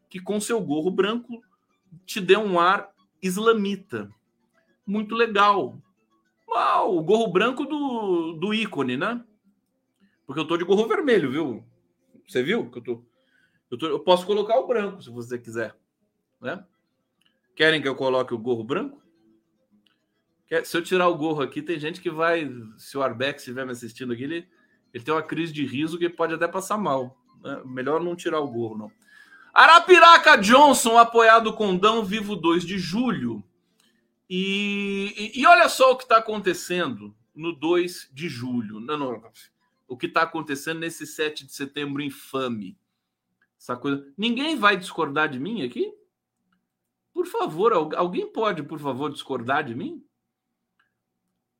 [0.08, 1.42] que com seu gorro branco
[2.04, 2.90] te deu um ar
[3.22, 4.10] islamita.
[4.86, 5.76] Muito legal.
[6.48, 9.24] Uau, o gorro branco do, do ícone, né?
[10.26, 11.64] Porque eu tô de gorro vermelho, viu?
[12.26, 13.04] Você viu que eu tô
[13.70, 15.74] eu, tô, eu posso colocar o branco se você quiser,
[16.40, 16.64] né?
[17.54, 19.02] Querem que eu coloque o gorro branco?
[20.64, 22.48] Se eu tirar o gorro aqui, tem gente que vai.
[22.78, 24.48] Se o Arbex estiver me assistindo aqui, ele,
[24.94, 27.18] ele tem uma crise de riso que pode até passar mal.
[27.42, 27.60] Né?
[27.64, 28.92] Melhor não tirar o gorro, não.
[29.52, 33.42] Arapiraca Johnson, apoiado com Dão Vivo 2 de julho.
[34.30, 38.78] E, e, e olha só o que está acontecendo no 2 de julho.
[38.78, 39.22] Não, não,
[39.86, 42.78] o que está acontecendo nesse 7 de setembro infame.
[43.58, 44.06] Essa coisa.
[44.16, 45.92] Ninguém vai discordar de mim aqui?
[47.12, 50.04] Por favor, alguém pode, por favor, discordar de mim?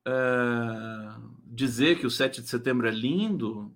[0.07, 3.75] Uh, dizer que o 7 de setembro é lindo,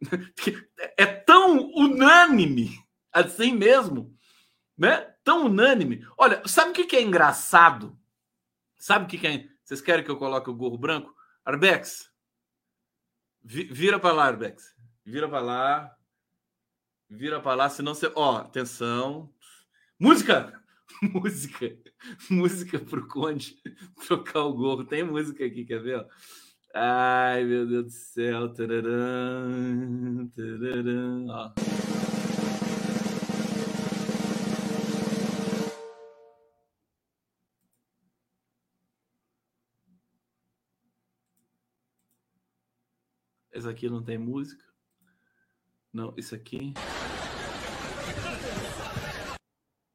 [0.96, 2.76] é tão unânime,
[3.12, 4.16] assim mesmo,
[4.76, 5.14] né?
[5.22, 6.04] Tão unânime.
[6.16, 7.96] Olha, sabe o que é engraçado?
[8.78, 9.46] Sabe o que é?
[9.62, 11.14] Vocês querem que eu coloque o gorro branco?
[11.44, 12.09] Arbex,
[13.42, 14.74] vira para lá, Arbex.
[15.04, 15.96] Vira para lá.
[17.08, 18.10] Vira para lá, senão você.
[18.14, 19.32] Ó, atenção.
[19.98, 20.60] Música!
[21.02, 21.76] música,
[22.28, 23.56] música pro Conde
[24.06, 24.84] trocar o gorro.
[24.84, 26.06] Tem música aqui, quer ver?
[26.74, 28.52] Ai, meu Deus do céu.
[28.52, 29.66] Tararam,
[31.28, 31.52] ó.
[43.52, 44.62] Esse aqui não tem música.
[45.92, 46.72] Não, isso aqui.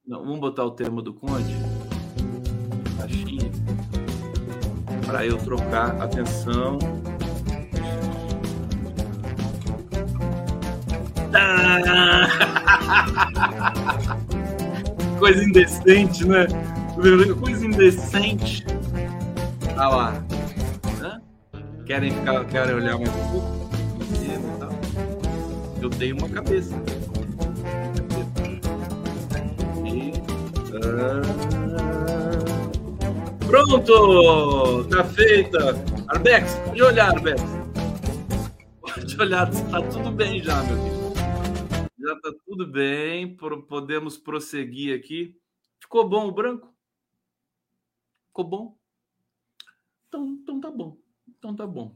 [0.06, 1.56] Não, vamos botar o tema do Conde.
[2.98, 3.50] Baixinho.
[5.06, 6.02] Para eu trocar.
[6.02, 6.78] Atenção.
[15.18, 16.46] Coisa indecente, né?
[17.40, 18.66] Coisa indecente.
[19.78, 20.35] Olha lá.
[21.86, 23.66] Querem, ficar, querem olhar mais um pouco?
[25.80, 26.76] Eu tenho uma cabeça.
[33.46, 34.84] Pronto!
[34.90, 35.60] Tá feita!
[36.08, 37.42] Arbex, pode olhar, Arbex.
[38.82, 41.14] Pode olhar, tá tudo bem já, meu querido.
[42.00, 45.40] Já tá tudo bem, podemos prosseguir aqui.
[45.80, 46.74] Ficou bom o branco?
[48.30, 48.78] Ficou bom?
[50.08, 51.05] Então, então tá bom.
[51.46, 51.96] Então tá bom.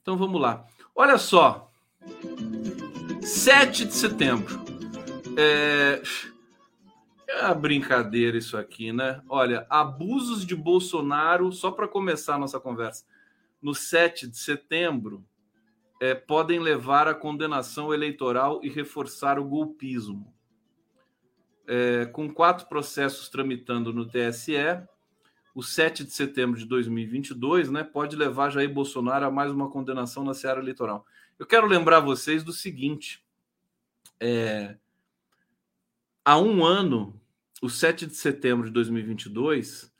[0.00, 0.64] Então vamos lá.
[0.94, 1.72] Olha só.
[3.20, 4.64] 7 de setembro.
[5.36, 6.00] É...
[7.26, 9.20] é uma brincadeira isso aqui, né?
[9.28, 13.04] Olha, abusos de Bolsonaro, só para começar a nossa conversa,
[13.60, 15.26] no 7 de setembro,
[16.00, 20.32] é, podem levar à condenação eleitoral e reforçar o golpismo.
[21.66, 24.54] É, com quatro processos tramitando no TSE,
[25.56, 30.22] o 7 de setembro de 2022 né, pode levar Jair Bolsonaro a mais uma condenação
[30.22, 31.06] na seara eleitoral.
[31.38, 33.24] Eu quero lembrar vocês do seguinte:
[34.20, 34.76] é,
[36.22, 37.18] há um ano,
[37.62, 39.90] o 7 de setembro de 2022,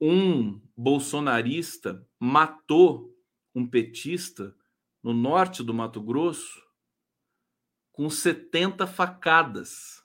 [0.00, 3.14] um bolsonarista matou
[3.54, 4.56] um petista
[5.02, 6.62] no norte do Mato Grosso,
[7.92, 10.02] com 70 facadas.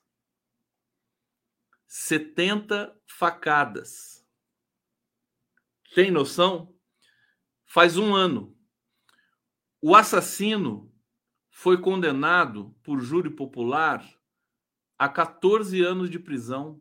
[1.88, 4.17] 70 facadas.
[5.98, 6.78] Tem noção?
[7.66, 8.56] Faz um ano.
[9.82, 10.94] O assassino
[11.50, 14.08] foi condenado por júri popular
[14.96, 16.80] a 14 anos de prisão.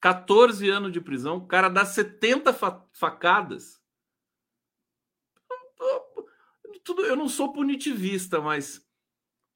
[0.00, 1.38] 14 anos de prisão.
[1.38, 2.54] O cara dá 70
[2.92, 3.82] facadas
[6.84, 8.88] tudo, eu não sou punitivista, mas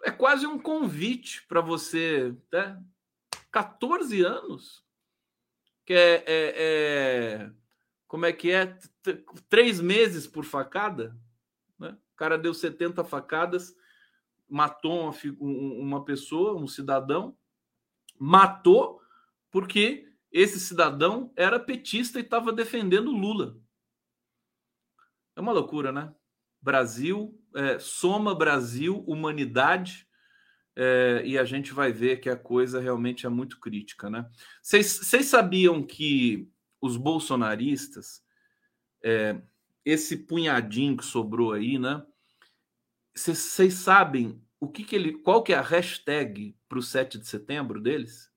[0.03, 2.83] é quase um convite para você, né?
[3.53, 4.82] 14 anos,
[5.85, 7.51] que é, é, é,
[8.07, 8.79] como é que é?
[9.49, 11.17] Três meses por facada,
[11.79, 11.97] né?
[12.13, 13.75] O cara deu 70 facadas,
[14.49, 17.37] matou uma, uma pessoa, um cidadão,
[18.19, 19.03] matou
[19.51, 23.61] porque esse cidadão era petista e estava defendendo Lula.
[25.37, 26.15] É uma loucura, né?
[26.61, 30.09] Brasil, é, soma Brasil, humanidade,
[30.75, 34.29] é, e a gente vai ver que a coisa realmente é muito crítica, né?
[34.63, 38.23] Vocês sabiam que os bolsonaristas,
[39.03, 39.41] é,
[39.85, 42.05] esse punhadinho que sobrou aí, né?
[43.15, 47.27] Vocês sabem o que, que ele, qual que é a hashtag para o 7 de
[47.27, 48.31] setembro deles?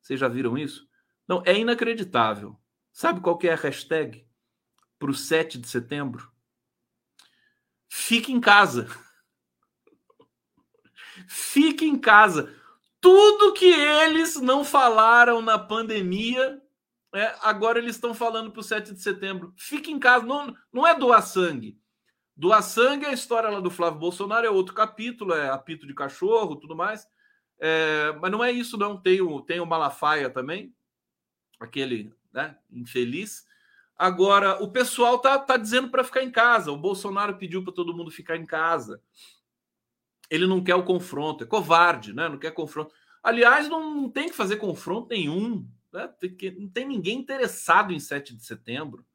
[0.00, 0.88] Vocês já viram isso?
[1.28, 2.58] Não, é inacreditável.
[2.92, 4.26] Sabe qual que é a hashtag
[4.98, 6.32] para o 7 de setembro?
[7.88, 8.88] Fique em casa.
[11.28, 12.54] Fique em casa.
[13.00, 16.60] Tudo que eles não falaram na pandemia,
[17.14, 19.52] é, agora eles estão falando para o 7 de setembro.
[19.56, 20.24] Fique em casa.
[20.24, 21.78] Não, não é doar sangue.
[22.36, 25.94] Doar sangue é a história lá do Flávio Bolsonaro, é outro capítulo, é apito de
[25.94, 27.06] cachorro, tudo mais.
[27.60, 29.00] É, mas não é isso, não.
[29.00, 30.74] Tem o, tem o Malafaia também,
[31.60, 33.46] aquele né, infeliz.
[33.96, 36.72] Agora, o pessoal tá, tá dizendo para ficar em casa.
[36.72, 39.00] O Bolsonaro pediu para todo mundo ficar em casa.
[40.34, 42.28] Ele não quer o confronto, é covarde, né?
[42.28, 42.92] Não quer confronto.
[43.22, 45.64] Aliás, não, não tem que fazer confronto nenhum.
[45.92, 46.08] Né?
[46.18, 49.06] Tem que, não tem ninguém interessado em 7 de setembro.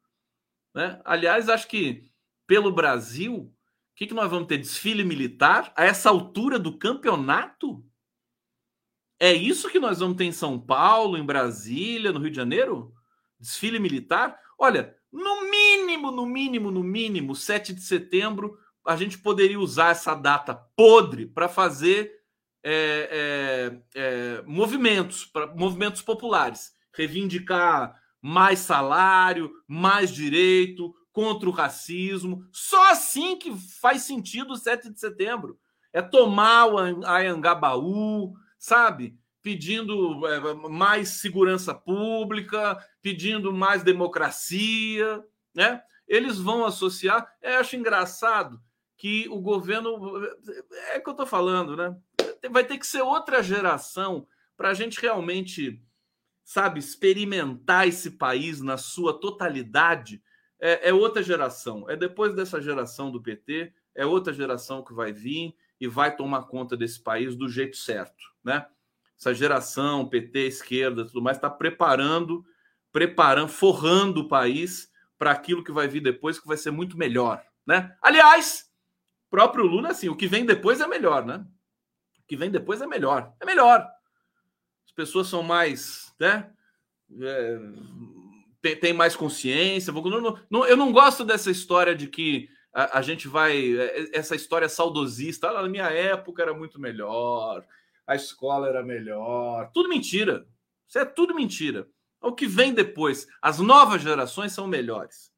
[0.74, 0.98] Né?
[1.04, 2.10] Aliás, acho que
[2.46, 3.52] pelo Brasil, o
[3.94, 4.56] que, que nós vamos ter?
[4.56, 7.84] Desfile militar a essa altura do campeonato?
[9.18, 12.94] É isso que nós vamos ter em São Paulo, em Brasília, no Rio de Janeiro?
[13.38, 14.40] Desfile militar?
[14.58, 20.14] Olha, no mínimo, no mínimo, no mínimo, 7 de setembro, a gente poderia usar essa
[20.14, 22.12] data podre para fazer
[22.62, 32.44] é, é, é, movimentos, pra, movimentos populares, reivindicar mais salário, mais direito, contra o racismo.
[32.52, 35.58] Só assim que faz sentido o 7 de setembro.
[35.92, 39.18] É tomar o Anhangabaú, sabe?
[39.42, 45.82] pedindo é, mais segurança pública, pedindo mais democracia, né?
[46.06, 47.26] Eles vão associar.
[47.40, 48.60] Eu acho engraçado
[49.00, 49.98] que o governo
[50.92, 51.96] é que eu estou falando, né?
[52.50, 55.82] Vai ter que ser outra geração para a gente realmente,
[56.44, 60.22] sabe, experimentar esse país na sua totalidade.
[60.60, 61.88] é, é outra geração.
[61.88, 66.42] É depois dessa geração do PT, é outra geração que vai vir e vai tomar
[66.42, 68.66] conta desse país do jeito certo, né?
[69.18, 72.44] Essa geração, PT, esquerda, tudo mais, está preparando,
[72.92, 77.42] preparando, forrando o país para aquilo que vai vir depois, que vai ser muito melhor,
[77.66, 77.96] né?
[78.02, 78.69] Aliás,
[79.30, 81.46] próprio Lula, assim, o que vem depois é melhor, né?
[82.18, 83.88] O que vem depois é melhor, é melhor.
[84.84, 86.50] As pessoas são mais, né?
[87.20, 87.58] É,
[88.60, 89.92] tem, tem, mais consciência.
[89.92, 93.76] Não, não, eu não gosto dessa história de que a, a, gente vai.
[93.78, 95.48] É, essa história saudosista.
[95.48, 97.64] Ah, na minha época era muito melhor,
[98.06, 99.70] a escola era melhor.
[99.72, 100.46] Tudo mentira.
[100.88, 101.88] Isso é tudo mentira.
[102.20, 105.32] O que vem depois, as novas gerações são melhores.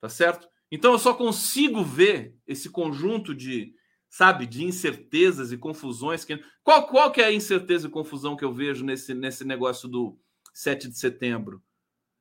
[0.00, 0.48] Tá certo?
[0.72, 3.74] Então eu só consigo ver esse conjunto de,
[4.08, 8.44] sabe, de incertezas e confusões que qual qual que é a incerteza e confusão que
[8.44, 10.18] eu vejo nesse nesse negócio do
[10.54, 11.62] 7 de setembro?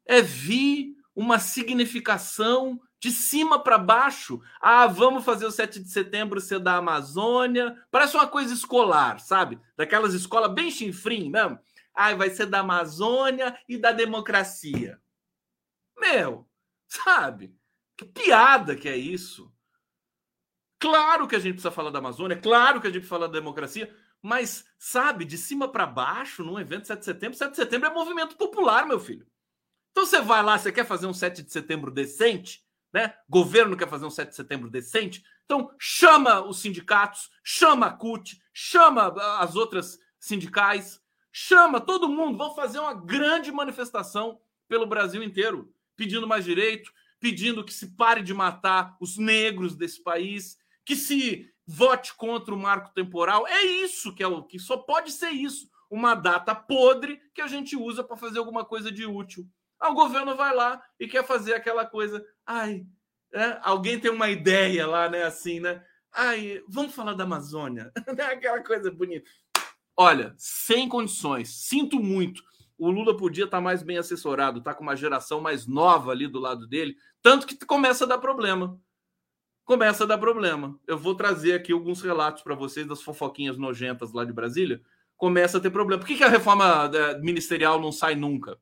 [0.05, 4.41] É vir uma significação de cima para baixo.
[4.59, 7.81] Ah, vamos fazer o 7 de setembro ser da Amazônia.
[7.89, 9.57] Parece uma coisa escolar, sabe?
[9.77, 11.57] Daquelas escolas bem chinfrim mesmo.
[11.95, 14.99] Ah, vai ser da Amazônia e da democracia.
[15.97, 16.45] Meu,
[16.89, 17.55] sabe?
[18.01, 19.53] Que piada que é isso.
[20.79, 23.33] Claro que a gente precisa falar da Amazônia, claro que a gente precisa falar da
[23.33, 27.87] democracia, mas, sabe, de cima para baixo, num evento 7 de setembro, 7 de setembro
[27.87, 29.27] é movimento popular, meu filho.
[29.91, 33.13] Então você vai lá, você quer fazer um 7 de setembro decente, né?
[33.29, 38.41] Governo quer fazer um 7 de setembro decente, então chama os sindicatos, chama a CUT,
[38.51, 40.99] chama as outras sindicais,
[41.31, 47.63] chama todo mundo, vão fazer uma grande manifestação pelo Brasil inteiro, pedindo mais direito, pedindo
[47.63, 52.91] que se pare de matar os negros desse país, que se vote contra o marco
[52.93, 53.47] temporal.
[53.47, 57.47] É isso que é o que só pode ser isso, uma data podre que a
[57.47, 59.47] gente usa para fazer alguma coisa de útil.
[59.79, 62.25] Aí o governo vai lá e quer fazer aquela coisa.
[62.45, 62.85] Ai,
[63.33, 65.23] é, alguém tem uma ideia lá, né?
[65.23, 65.83] Assim, né?
[66.11, 67.91] Ai, vamos falar da Amazônia.
[68.31, 69.29] aquela coisa bonita.
[69.95, 71.49] Olha, sem condições.
[71.49, 72.43] Sinto muito.
[72.81, 76.27] O Lula podia estar mais bem assessorado, estar tá com uma geração mais nova ali
[76.27, 78.75] do lado dele, tanto que começa a dar problema.
[79.63, 80.79] Começa a dar problema.
[80.87, 84.81] Eu vou trazer aqui alguns relatos para vocês das fofoquinhas nojentas lá de Brasília.
[85.15, 85.99] Começa a ter problema.
[85.99, 88.57] Por que, que a reforma eh, ministerial não sai nunca?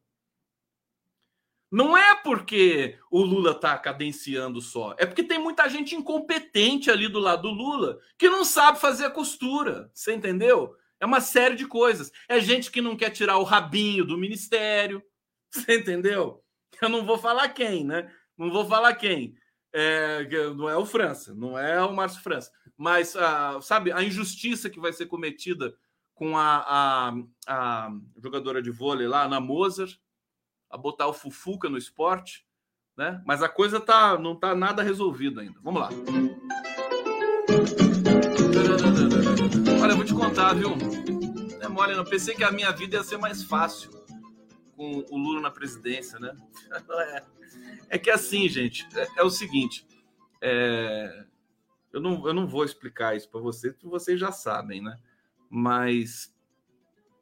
[1.72, 7.08] Não é porque o Lula está cadenciando só, é porque tem muita gente incompetente ali
[7.08, 9.90] do lado do Lula que não sabe fazer a costura.
[9.94, 10.76] Você entendeu?
[11.00, 12.12] É uma série de coisas.
[12.28, 15.02] É gente que não quer tirar o rabinho do ministério.
[15.52, 16.44] Você entendeu?
[16.82, 18.12] Eu não vou falar quem, né?
[18.38, 19.36] Não vou falar quem.
[19.72, 22.52] É, não é o França, não é o Márcio França.
[22.76, 25.76] Mas, ah, sabe, a injustiça que vai ser cometida
[26.14, 27.14] com a, a,
[27.48, 29.98] a jogadora de vôlei lá, na Mozart,
[30.70, 32.46] a botar o Fufuca no esporte,
[32.98, 33.22] né?
[33.26, 35.60] Mas a coisa tá, não tá nada resolvida ainda.
[35.62, 35.90] Vamos lá.
[39.82, 40.72] Olha, eu vou te contar, viu?
[41.62, 42.04] É mole, não.
[42.04, 43.92] Pensei que a minha vida ia ser mais fácil
[44.76, 46.36] com o Lula na presidência, né?
[46.72, 47.24] É,
[47.96, 49.86] é que assim, gente, é, é o seguinte.
[50.42, 51.26] É,
[51.92, 54.98] eu, não, eu não vou explicar isso para vocês, porque vocês já sabem, né?
[55.50, 56.34] Mas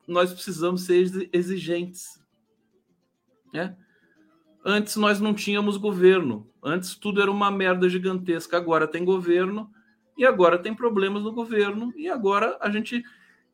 [0.07, 2.17] nós precisamos ser exigentes
[3.53, 3.75] né?
[4.63, 6.49] Antes nós não tínhamos governo.
[6.63, 8.57] Antes tudo era uma merda gigantesca.
[8.57, 9.71] Agora tem governo
[10.17, 13.03] e agora tem problemas no governo e agora a gente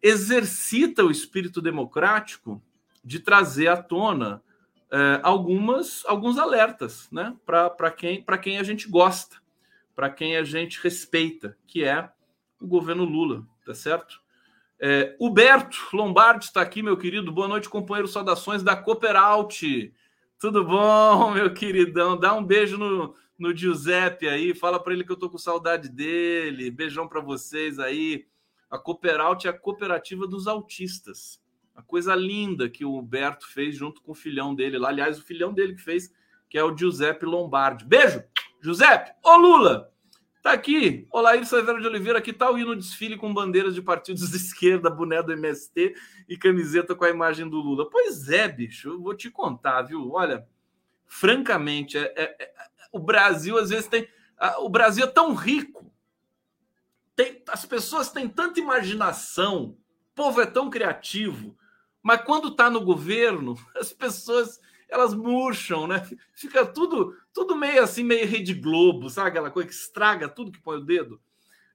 [0.01, 2.61] exercita o espírito democrático
[3.03, 4.41] de trazer à tona
[4.91, 7.36] é, algumas alguns alertas, né?
[7.45, 9.38] Para quem quem a gente gosta,
[9.95, 12.09] para quem a gente respeita, que é
[12.59, 14.22] o governo Lula, tá certo?
[14.80, 17.32] É, Huberto Lombardi está aqui, meu querido.
[17.32, 18.07] Boa noite, companheiro.
[18.07, 19.61] Saudações da Cooperalt.
[20.38, 22.20] Tudo bom, meu queridão?
[22.20, 24.54] Dá um beijo no, no Giuseppe aí.
[24.54, 26.72] Fala para ele que eu tô com saudade dele.
[26.72, 28.26] Beijão para vocês aí.
[28.70, 31.42] A Cooperalt é a cooperativa dos autistas.
[31.76, 34.90] A coisa linda que o Huberto fez junto com o filhão dele lá.
[34.90, 36.14] Aliás, o filhão dele que fez,
[36.50, 37.86] que é o Giuseppe Lombardi.
[37.86, 38.24] Beijo,
[38.62, 39.12] Giuseppe.
[39.24, 39.94] Ô, Lula,
[40.44, 44.30] Tá aqui, Olair Severo de Oliveira, que tal ir no desfile com bandeiras de partidos
[44.30, 45.96] de esquerda, boné do MST
[46.28, 47.90] e camiseta com a imagem do Lula?
[47.90, 50.12] Pois é, bicho, eu vou te contar, viu?
[50.12, 50.46] Olha,
[51.08, 52.54] francamente, é, é, é,
[52.94, 54.08] o Brasil às vezes tem.
[54.60, 55.91] O Brasil é tão rico,
[57.16, 59.78] tem, as pessoas têm tanta imaginação,
[60.12, 61.58] o povo é tão criativo,
[62.02, 66.08] mas quando tá no governo, as pessoas elas murcham, né?
[66.34, 70.62] Fica tudo, tudo meio assim, meio Rede Globo, sabe aquela coisa que estraga tudo que
[70.62, 71.20] põe o dedo?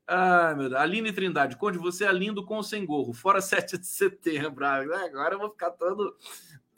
[0.06, 0.80] Ai, meu Deus.
[0.80, 4.64] Aline Trindade, Conde, você é lindo com o sem gorro, fora 7 de setembro.
[4.64, 6.16] Ah, agora eu vou ficar todo,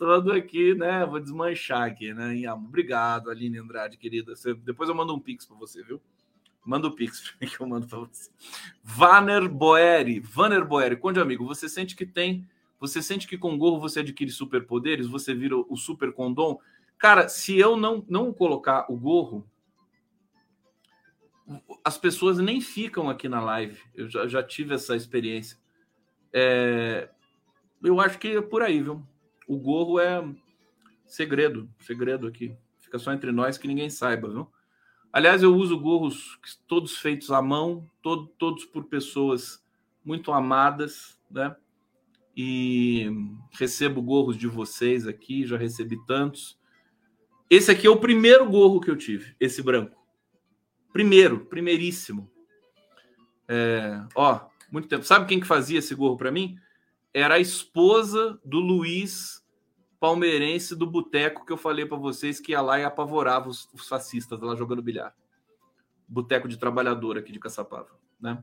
[0.01, 1.05] todo aqui, né?
[1.05, 2.51] Vou desmanchar aqui, né?
[2.55, 4.35] Obrigado, Aline Andrade, querida.
[4.35, 6.01] Você, depois eu mando um pix para você, viu?
[6.65, 8.31] Manda o pix que eu mando para você.
[8.83, 12.49] Vanner Boeri, Vanner Boeri, conde amigo, você sente que tem,
[12.81, 16.59] você sente que com gorro você adquire superpoderes, você vira o super condom?
[16.97, 19.47] Cara, se eu não não colocar o gorro,
[21.85, 23.79] as pessoas nem ficam aqui na live.
[23.95, 25.59] Eu já, já tive essa experiência.
[26.33, 27.11] É,
[27.85, 29.07] eu acho que é por aí, viu?
[29.51, 30.25] O gorro é
[31.05, 32.57] segredo, segredo aqui.
[32.79, 34.49] Fica só entre nós que ninguém saiba, viu?
[35.13, 36.39] Aliás, eu uso gorros
[36.69, 39.61] todos feitos à mão, todo, todos por pessoas
[40.05, 41.57] muito amadas, né?
[42.37, 43.11] E
[43.51, 46.57] recebo gorros de vocês aqui, já recebi tantos.
[47.51, 50.01] Esse aqui é o primeiro gorro que eu tive, esse branco.
[50.93, 52.31] Primeiro, primeiríssimo.
[53.49, 55.03] É, ó, muito tempo.
[55.03, 56.57] Sabe quem que fazia esse gorro para mim?
[57.13, 59.40] Era a esposa do Luiz
[60.01, 63.87] palmeirense do boteco que eu falei para vocês que ia lá e apavorava os, os
[63.87, 65.15] fascistas lá jogando bilhar.
[66.09, 68.43] Boteco de trabalhador aqui de Caçapava, né?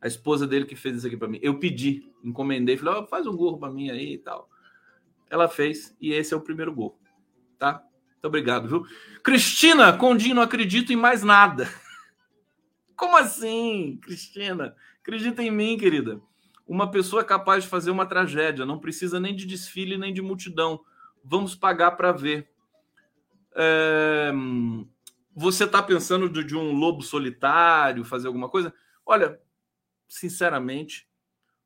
[0.00, 1.38] A esposa dele que fez isso aqui para mim.
[1.42, 4.48] Eu pedi, encomendei, falei, oh, faz um gorro para mim aí e tal.
[5.28, 6.98] Ela fez e esse é o primeiro gorro,
[7.58, 7.84] tá?
[8.12, 8.86] Muito obrigado, viu?
[9.22, 11.68] Cristina Condinho, não acredito em mais nada.
[12.96, 14.74] Como assim, Cristina?
[15.02, 16.20] Acredita em mim, querida.
[16.66, 20.20] Uma pessoa é capaz de fazer uma tragédia, não precisa nem de desfile nem de
[20.20, 20.80] multidão.
[21.24, 22.50] Vamos pagar para ver.
[23.54, 24.32] É...
[25.34, 28.72] Você está pensando de, de um lobo solitário, fazer alguma coisa?
[29.04, 29.38] Olha,
[30.08, 31.08] sinceramente,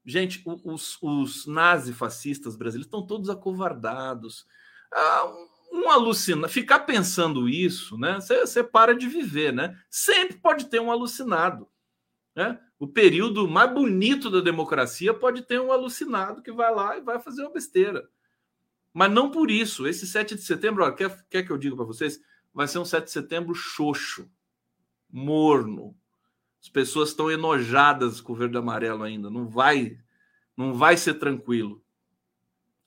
[0.05, 4.47] gente, os, os nazifascistas brasileiros estão todos acovardados.
[4.93, 5.33] Ah,
[5.73, 8.19] um alucina, ficar pensando isso, né?
[8.21, 9.79] Você para de viver, né?
[9.89, 11.69] Sempre pode ter um alucinado,
[12.35, 12.61] né?
[12.81, 17.21] O período mais bonito da democracia pode ter um alucinado que vai lá e vai
[17.21, 18.09] fazer uma besteira.
[18.93, 19.87] Mas não por isso.
[19.87, 22.21] Esse 7 de setembro, ó, quer, quer que eu diga para vocês?
[22.53, 24.29] Vai ser um 7 de setembro xoxo,
[25.09, 25.95] morno.
[26.61, 29.31] As pessoas estão enojadas com o verde e amarelo ainda.
[29.31, 29.97] Não vai,
[30.57, 31.81] não vai ser tranquilo,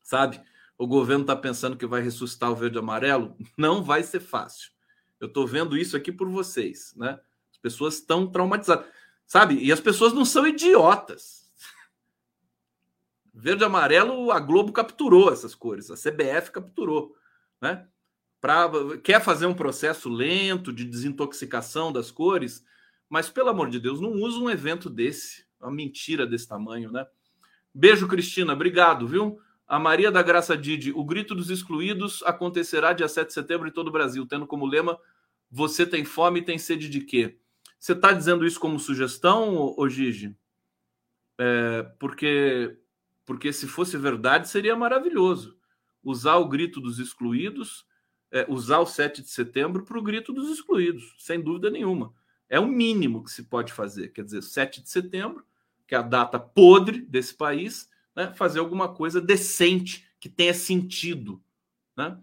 [0.01, 0.43] sabe?
[0.77, 4.71] o governo está pensando que vai ressuscitar o verde e amarelo, não vai ser fácil.
[5.19, 7.19] Eu estou vendo isso aqui por vocês, né?
[7.51, 8.85] As pessoas estão traumatizadas,
[9.25, 9.55] sabe?
[9.55, 11.43] E as pessoas não são idiotas.
[13.33, 17.15] Verde e amarelo, a Globo capturou essas cores, a CBF capturou,
[17.59, 17.87] né?
[18.39, 18.69] Pra,
[19.03, 22.63] quer fazer um processo lento de desintoxicação das cores,
[23.09, 27.05] mas pelo amor de Deus, não usa um evento desse, uma mentira desse tamanho, né?
[27.73, 29.39] Beijo, Cristina, obrigado, viu?
[29.65, 33.71] A Maria da Graça Didi, o grito dos excluídos acontecerá dia 7 de setembro em
[33.71, 34.99] todo o Brasil, tendo como lema
[35.49, 37.39] Você tem fome e tem sede de quê?
[37.83, 40.33] Você está dizendo isso como sugestão, ô Gigi?
[41.37, 42.77] É, porque,
[43.25, 45.57] porque se fosse verdade, seria maravilhoso.
[46.01, 47.85] Usar o grito dos excluídos,
[48.31, 52.13] é, usar o 7 de setembro para o grito dos excluídos, sem dúvida nenhuma.
[52.47, 54.13] É o mínimo que se pode fazer.
[54.13, 55.45] Quer dizer, 7 de setembro,
[55.85, 61.43] que é a data podre desse país, né, fazer alguma coisa decente, que tenha sentido,
[61.97, 62.17] né?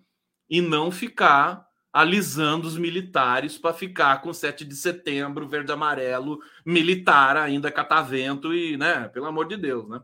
[0.49, 7.37] E não ficar alisando os militares para ficar com 7 de setembro, verde amarelo, militar
[7.37, 10.01] ainda catavento e, né, pelo amor de Deus, né?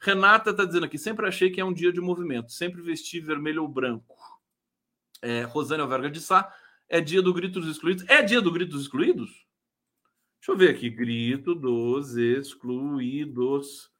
[0.00, 3.62] Renata está dizendo aqui, sempre achei que é um dia de movimento, sempre vesti vermelho
[3.62, 4.16] ou branco.
[5.20, 6.52] É, Rosânia Verga de Sá,
[6.88, 8.04] é dia do grito dos excluídos.
[8.08, 9.28] É dia do grito dos excluídos?
[10.40, 13.90] Deixa eu ver aqui, grito dos excluídos.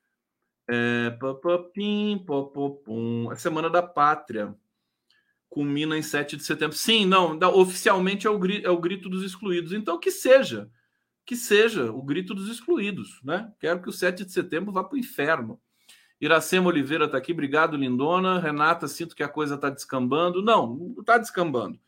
[0.69, 3.29] É, papapim, popopum.
[3.31, 4.57] A Semana da Pátria
[5.49, 6.77] culmina em 7 de setembro.
[6.77, 9.73] Sim, não, oficialmente é o, grito, é o grito dos excluídos.
[9.73, 10.71] Então, que seja,
[11.25, 13.53] que seja o grito dos excluídos, né?
[13.59, 15.61] Quero que o 7 de setembro vá para o inferno.
[16.21, 18.41] Iracema Oliveira está aqui, obrigado, lindona.
[18.41, 20.43] Renata, sinto que a coisa está descambando.
[20.43, 21.79] Não, não está descambando.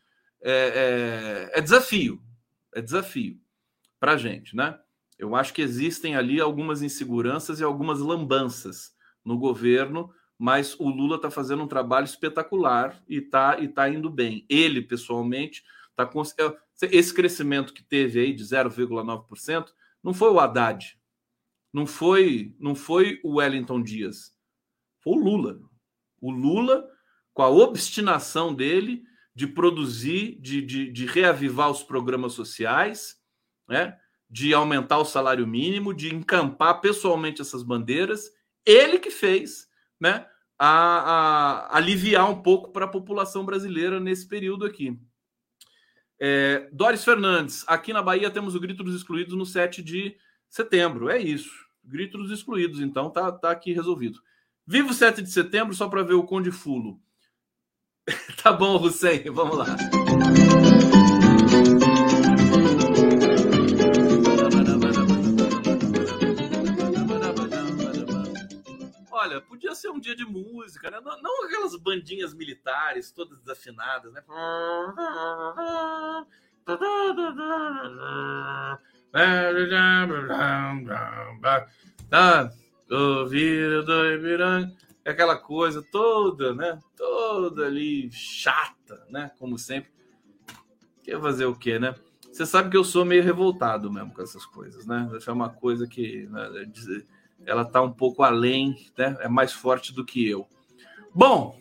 [0.41, 2.21] É, é, é desafio,
[2.73, 3.39] é desafio
[3.99, 4.79] para a gente, né?
[5.19, 11.17] Eu acho que existem ali algumas inseguranças e algumas lambanças no governo, mas o Lula
[11.17, 14.43] está fazendo um trabalho espetacular e está e tá indo bem.
[14.49, 16.19] Ele, pessoalmente, está com.
[16.23, 19.67] É, esse crescimento que teve aí de 0,9%
[20.03, 20.99] não foi o Haddad,
[21.71, 24.35] não foi, não foi o Wellington Dias,
[24.99, 25.61] foi o Lula.
[26.19, 26.89] O Lula,
[27.35, 29.03] com a obstinação dele
[29.35, 33.15] de produzir, de, de, de reavivar os programas sociais,
[33.69, 33.95] né?
[34.27, 38.31] de aumentar o salário mínimo, de encampar pessoalmente essas bandeiras,
[38.65, 39.69] ele que fez,
[39.99, 40.25] né?
[40.63, 44.95] A, a aliviar um pouco para a população brasileira nesse período aqui.
[46.19, 50.15] É, Doris Fernandes, aqui na Bahia temos o Grito dos Excluídos no 7 de
[50.47, 51.09] setembro.
[51.09, 51.49] É isso.
[51.83, 54.19] Grito dos Excluídos, então tá, tá aqui resolvido.
[54.67, 57.01] Vivo 7 de setembro só para ver o Conde Fulo.
[58.43, 59.65] tá bom, Hussein, vamos lá.
[69.41, 70.99] Podia ser um dia de música, né?
[71.03, 74.23] Não, não aquelas bandinhas militares todas desafinadas, né?
[82.09, 82.51] Tá,
[82.89, 84.71] ouvido do Ibiranga,
[85.05, 86.79] aquela coisa toda, né?
[86.95, 89.31] Toda ali chata, né?
[89.37, 89.91] Como sempre.
[91.03, 91.95] Quer fazer o quê, né?
[92.31, 95.09] Você sabe que eu sou meio revoltado mesmo com essas coisas, né?
[95.15, 96.71] Essa é uma coisa que né,
[97.45, 99.17] ela tá um pouco além, né?
[99.19, 100.47] É mais forte do que eu.
[101.13, 101.59] Bom,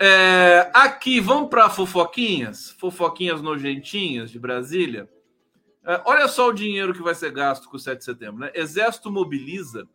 [0.00, 5.08] é, aqui vamos para fofoquinhas, fofoquinhas nojentinhas de Brasília.
[5.84, 8.40] É, olha só o dinheiro que vai ser gasto com o 7 de setembro.
[8.40, 8.50] Né?
[8.54, 9.86] Exército mobiliza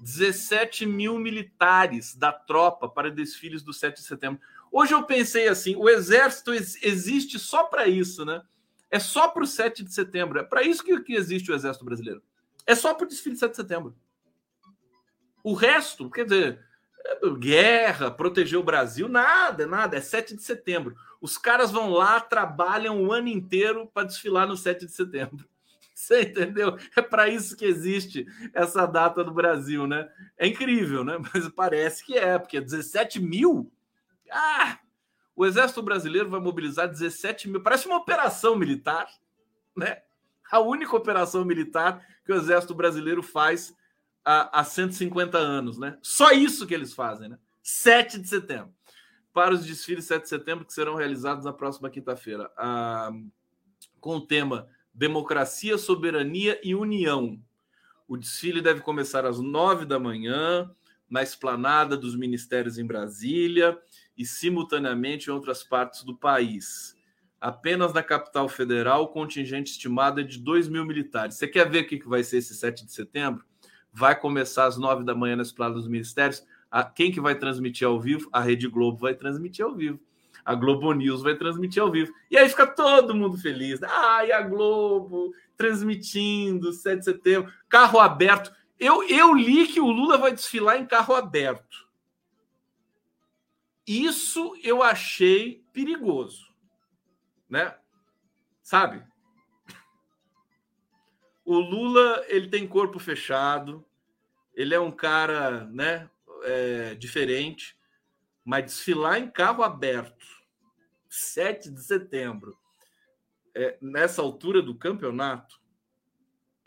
[0.00, 4.40] 17 mil militares da tropa para desfiles do 7 de setembro.
[4.70, 8.42] Hoje eu pensei assim: o Exército existe só para isso, né?
[8.90, 10.38] É só para o 7 de setembro.
[10.38, 12.22] É para isso que, que existe o Exército Brasileiro.
[12.66, 13.96] É só para o desfile de 7 de setembro.
[15.48, 16.60] O resto, quer dizer,
[17.38, 19.96] guerra, proteger o Brasil, nada, nada.
[19.96, 20.94] É 7 de setembro.
[21.22, 25.48] Os caras vão lá, trabalham o ano inteiro para desfilar no 7 de setembro.
[25.94, 26.76] Você entendeu?
[26.94, 30.06] É para isso que existe essa data no Brasil, né?
[30.36, 31.16] É incrível, né?
[31.32, 33.72] Mas parece que é, porque 17 mil.
[34.30, 34.78] Ah!
[35.34, 37.62] O Exército Brasileiro vai mobilizar 17 mil.
[37.62, 39.08] Parece uma operação militar,
[39.74, 40.02] né?
[40.50, 43.74] A única operação militar que o Exército Brasileiro faz
[44.28, 45.96] há, há 150 anos, né?
[46.02, 47.38] Só isso que eles fazem, né?
[47.62, 48.72] 7 de setembro
[49.32, 53.12] para os desfiles 7 de setembro que serão realizados na próxima quinta-feira, ah,
[54.00, 57.40] com o tema Democracia, Soberania e União.
[58.08, 60.68] O desfile deve começar às 9 da manhã,
[61.08, 63.78] na esplanada dos ministérios em Brasília
[64.16, 66.96] e simultaneamente em outras partes do país.
[67.40, 71.36] Apenas na capital federal, o contingente estimado é de 2 mil militares.
[71.36, 73.44] Você quer ver o que vai ser esse 7 de setembro?
[73.98, 77.84] Vai começar às 9 da manhã na esplanada dos ministérios a, quem que vai transmitir
[77.84, 78.28] ao vivo?
[78.32, 79.98] A Rede Globo vai transmitir ao vivo.
[80.44, 82.12] A Globo News vai transmitir ao vivo.
[82.30, 83.82] E aí fica todo mundo feliz.
[83.82, 88.54] Ai, a Globo transmitindo 7 de setembro, carro aberto.
[88.78, 91.88] Eu, eu li que o Lula vai desfilar em carro aberto.
[93.84, 96.54] Isso eu achei perigoso,
[97.50, 97.74] né?
[98.62, 99.02] Sabe?
[101.44, 103.84] O Lula, ele tem corpo fechado,
[104.58, 106.10] ele é um cara, né,
[106.42, 107.76] é, diferente,
[108.44, 110.26] mas desfilar em carro aberto,
[111.08, 112.58] 7 de setembro,
[113.54, 115.60] é, nessa altura do campeonato,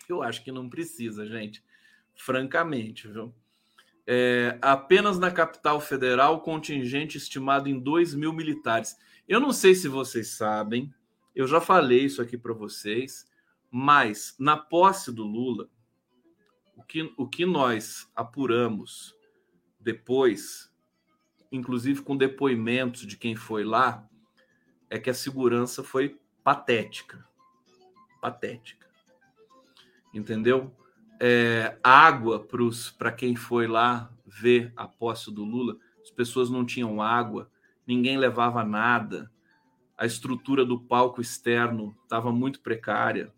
[0.07, 1.61] eu acho que não precisa, gente.
[2.15, 3.35] Francamente, viu?
[4.07, 8.97] É, apenas na capital federal, contingente estimado em 2 mil militares.
[9.27, 10.93] Eu não sei se vocês sabem,
[11.35, 13.29] eu já falei isso aqui para vocês,
[13.69, 15.69] mas na posse do Lula,
[16.75, 19.15] o que, o que nós apuramos
[19.79, 20.71] depois,
[21.51, 24.07] inclusive com depoimentos de quem foi lá,
[24.89, 27.25] é que a segurança foi patética.
[28.21, 28.87] Patética.
[30.13, 30.75] Entendeu?
[31.19, 32.45] É, água
[32.97, 37.49] para quem foi lá ver a posse do Lula, as pessoas não tinham água,
[37.85, 39.31] ninguém levava nada,
[39.97, 43.31] a estrutura do palco externo estava muito precária.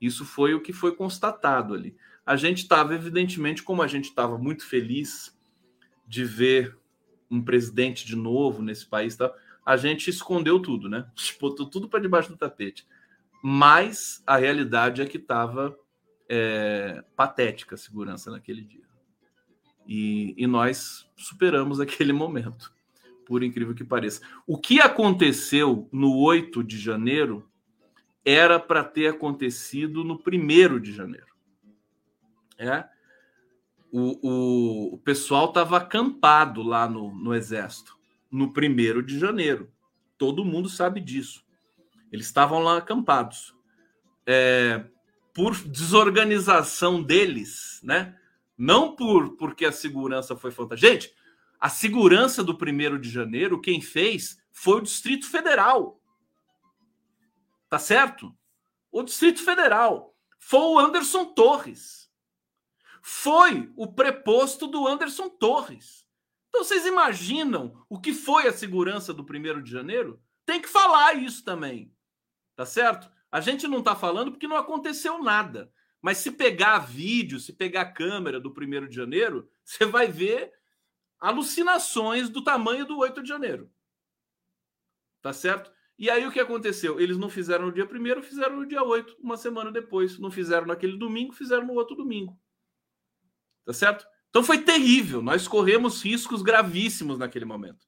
[0.00, 1.96] Isso foi o que foi constatado ali.
[2.26, 5.38] A gente estava, evidentemente, como a gente estava muito feliz
[6.06, 6.76] de ver
[7.30, 9.32] um presidente de novo nesse país, tá?
[9.66, 11.06] a gente escondeu tudo, né?
[11.40, 12.86] Botou tudo para debaixo do tapete.
[13.42, 15.76] Mas a realidade é que estava
[16.28, 18.86] é, patética a segurança naquele dia.
[19.86, 22.72] E, e nós superamos aquele momento,
[23.24, 24.20] por incrível que pareça.
[24.46, 27.48] O que aconteceu no 8 de janeiro
[28.24, 31.35] era para ter acontecido no 1 de janeiro.
[32.58, 32.84] É?
[33.92, 37.96] O, o, o pessoal estava acampado lá no, no Exército,
[38.30, 39.72] no primeiro de janeiro.
[40.18, 41.44] Todo mundo sabe disso.
[42.10, 43.54] Eles estavam lá acampados.
[44.26, 44.84] É,
[45.32, 48.18] por desorganização deles, né?
[48.56, 50.90] Não por porque a segurança foi fantástica.
[50.90, 51.14] Gente,
[51.60, 56.00] a segurança do primeiro de janeiro, quem fez foi o Distrito Federal.
[57.68, 58.34] Tá certo?
[58.90, 60.14] O Distrito Federal.
[60.38, 62.05] Foi o Anderson Torres
[63.08, 66.04] foi o preposto do Anderson Torres.
[66.48, 70.20] Então vocês imaginam o que foi a segurança do primeiro de janeiro?
[70.44, 71.94] Tem que falar isso também.
[72.56, 73.08] Tá certo?
[73.30, 75.72] A gente não está falando porque não aconteceu nada.
[76.02, 80.52] Mas se pegar vídeo, se pegar câmera do primeiro de janeiro, você vai ver
[81.20, 83.70] alucinações do tamanho do 8 de janeiro.
[85.22, 85.70] Tá certo?
[85.96, 86.98] E aí o que aconteceu?
[86.98, 90.18] Eles não fizeram no dia primeiro, fizeram no dia 8, uma semana depois.
[90.18, 92.36] Não fizeram naquele domingo, fizeram no outro domingo.
[93.66, 94.06] Tá certo?
[94.30, 95.20] Então foi terrível.
[95.20, 97.84] Nós corremos riscos gravíssimos naquele momento.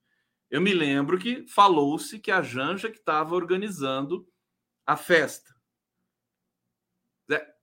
[0.51, 4.29] Eu me lembro que falou-se que a Janja que estava organizando
[4.85, 5.55] a festa.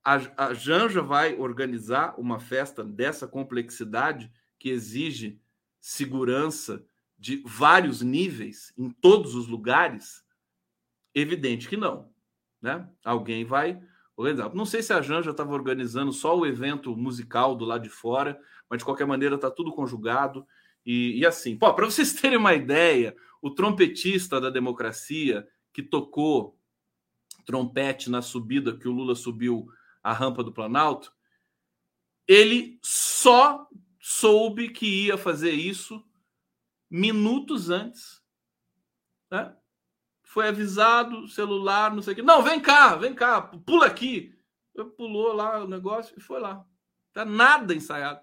[0.03, 5.41] A, a Janja vai organizar uma festa dessa complexidade que exige
[5.82, 6.86] segurança
[7.18, 10.24] de vários níveis em todos os lugares?
[11.13, 12.13] Evidente que não.
[12.61, 12.88] Né?
[13.03, 13.82] Alguém vai
[14.16, 14.53] organizar.
[14.53, 18.39] Não sei se a Janja estava organizando só o evento musical do lado de fora,
[18.70, 20.45] mas de qualquer maneira está tudo conjugado.
[20.86, 26.57] E, e assim, para vocês terem uma ideia, o trompetista da democracia que tocou
[27.45, 29.68] trompete na subida que o Lula subiu
[30.01, 31.13] a rampa do Planalto,
[32.28, 33.68] ele só
[33.99, 36.03] soube que ia fazer isso
[36.89, 38.24] minutos antes.
[39.30, 39.55] Né?
[40.36, 42.21] Foi avisado, celular, não sei o.
[42.21, 44.38] Não, vem cá, vem cá, pula aqui.
[44.97, 46.61] Pulou lá o negócio e foi lá.
[47.13, 48.19] Tá nada ensaiado.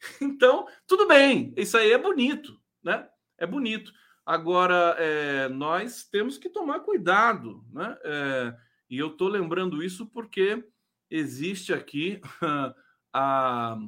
[0.20, 3.08] Então, tudo bem, isso aí é bonito, né?
[3.38, 3.92] É bonito.
[4.26, 7.96] Agora, é, nós temos que tomar cuidado, né?
[8.02, 8.56] É,
[8.90, 10.64] e eu estou lembrando isso porque
[11.08, 12.20] existe aqui
[13.14, 13.78] a,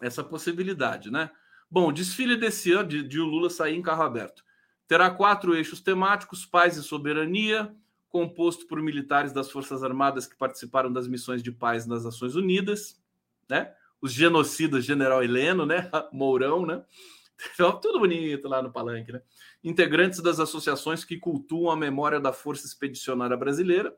[0.00, 1.30] essa possibilidade, né?
[1.70, 4.45] Bom, desfile desse ano de, de o Lula sair em carro aberto.
[4.86, 7.74] Terá quatro eixos temáticos: paz e soberania,
[8.08, 13.00] composto por militares das Forças Armadas que participaram das missões de paz nas Nações Unidas,
[13.48, 13.72] né?
[14.00, 15.90] Os genocidas General Heleno, né?
[16.12, 16.82] Mourão, né?
[17.82, 19.20] Tudo bonito lá no palanque, né?
[19.62, 23.94] Integrantes das associações que cultuam a memória da Força Expedicionária Brasileira,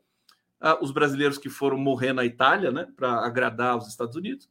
[0.60, 2.88] ah, os brasileiros que foram morrer na Itália, né?
[2.96, 4.48] Para agradar os Estados Unidos.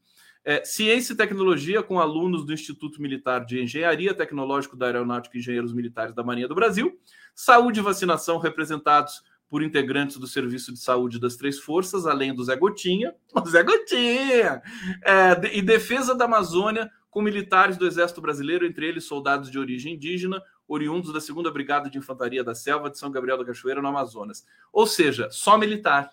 [0.50, 5.42] É, ciência e tecnologia com alunos do Instituto Militar de Engenharia Tecnológico da Aeronáutica e
[5.42, 6.98] Engenheiros Militares da Marinha do Brasil.
[7.36, 12.46] Saúde e vacinação representados por integrantes do Serviço de Saúde das Três Forças, além do
[12.46, 13.14] Zé Gotinha,
[13.46, 14.62] Zé Gotinha,
[15.04, 19.96] é, e defesa da Amazônia com militares do Exército Brasileiro, entre eles soldados de origem
[19.96, 23.90] indígena, oriundos da 2 Brigada de Infantaria da Selva de São Gabriel da Cachoeira, no
[23.90, 24.46] Amazonas.
[24.72, 26.10] Ou seja, só militar.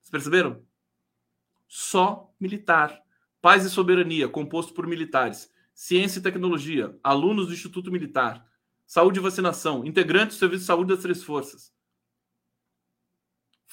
[0.00, 0.62] Vocês perceberam?
[1.68, 3.03] Só militar.
[3.44, 5.52] Paz e Soberania, composto por militares.
[5.74, 8.42] Ciência e Tecnologia, alunos do Instituto Militar.
[8.86, 11.74] Saúde e Vacinação, integrantes do Serviço de Saúde das Três Forças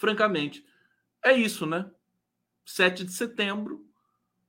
[0.01, 0.65] francamente,
[1.23, 1.89] é isso, né?
[2.65, 3.85] 7 de setembro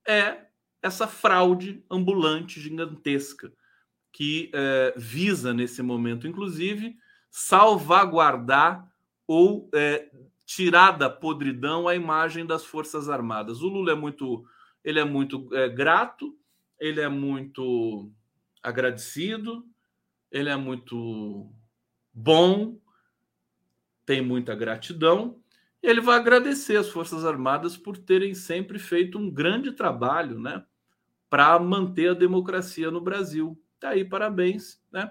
[0.09, 0.47] é
[0.81, 3.53] essa fraude ambulante gigantesca
[4.11, 6.97] que é, visa, nesse momento, inclusive,
[7.31, 8.91] salvaguardar
[9.27, 10.11] ou é,
[10.47, 13.61] tirar da podridão a imagem das Forças Armadas.
[13.61, 14.47] O Lula é muito,
[14.85, 16.37] ele é muito é, grato,
[16.79, 18.11] ele é muito
[18.63, 19.65] agradecido,
[20.31, 21.53] ele é muito
[22.13, 22.79] bom,
[24.05, 25.41] tem muita gratidão,
[25.83, 30.65] e ele vai agradecer as Forças Armadas por terem sempre feito um grande trabalho, né,
[31.29, 33.61] para manter a democracia no Brasil.
[33.81, 35.11] Tá aí, parabéns, né?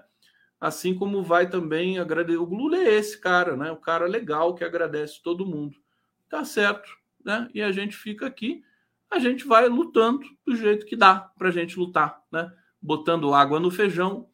[0.60, 2.38] Assim como vai também agradecer.
[2.38, 3.72] O Lula é esse cara, né?
[3.72, 5.76] O cara legal que agradece todo mundo.
[6.28, 6.88] Tá certo,
[7.24, 7.50] né?
[7.52, 8.62] E a gente fica aqui,
[9.12, 12.50] a gente vai lutando do jeito que dá para a gente lutar, né?
[12.80, 14.28] Botando água no feijão,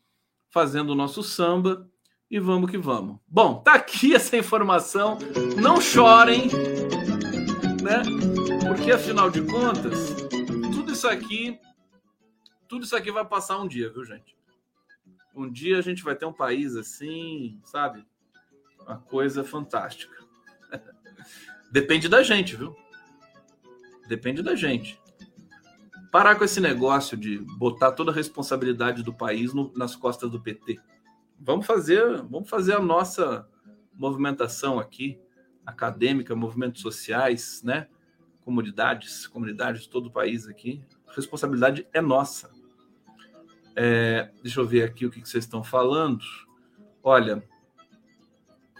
[0.50, 1.90] fazendo o nosso samba
[2.30, 3.18] e vamos que vamos.
[3.26, 5.18] Bom, tá aqui essa informação.
[5.60, 6.48] Não chorem,
[7.82, 8.02] né?
[8.68, 10.14] Porque afinal de contas,
[10.72, 11.58] tudo isso aqui,
[12.68, 14.36] tudo isso aqui vai passar um dia, viu, gente?
[15.34, 18.06] Um dia a gente vai ter um país assim, sabe?
[18.80, 20.16] Uma coisa fantástica.
[21.72, 22.76] Depende da gente, viu?
[24.08, 25.00] Depende da gente.
[26.10, 30.40] Parar com esse negócio de botar toda a responsabilidade do país no, nas costas do
[30.40, 30.80] PT
[31.38, 33.48] vamos fazer, vamos fazer a nossa
[33.94, 35.18] movimentação aqui,
[35.64, 37.86] acadêmica, movimentos sociais, né?
[38.44, 40.82] Comunidades, comunidades de todo o país aqui.
[41.06, 42.50] A responsabilidade é nossa.
[43.76, 46.24] É, deixa eu ver aqui o que, que vocês estão falando.
[47.02, 47.42] Olha,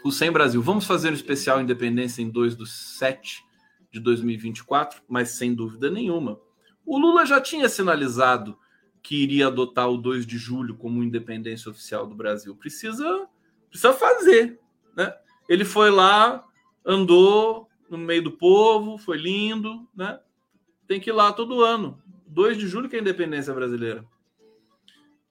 [0.04, 3.44] o Sem Brasil, vamos fazer um especial Independência em 2 do 7
[3.90, 6.40] de 2024, mas sem dúvida nenhuma.
[6.84, 8.58] O Lula já tinha sinalizado
[9.02, 12.54] que iria adotar o 2 de julho como independência oficial do Brasil.
[12.56, 13.28] Precisa,
[13.68, 14.58] precisa fazer.
[14.96, 15.14] Né?
[15.48, 16.44] Ele foi lá,
[16.84, 19.86] andou no meio do povo, foi lindo.
[19.94, 20.18] Né?
[20.86, 22.02] Tem que ir lá todo ano.
[22.26, 24.04] 2 de julho que é a independência brasileira.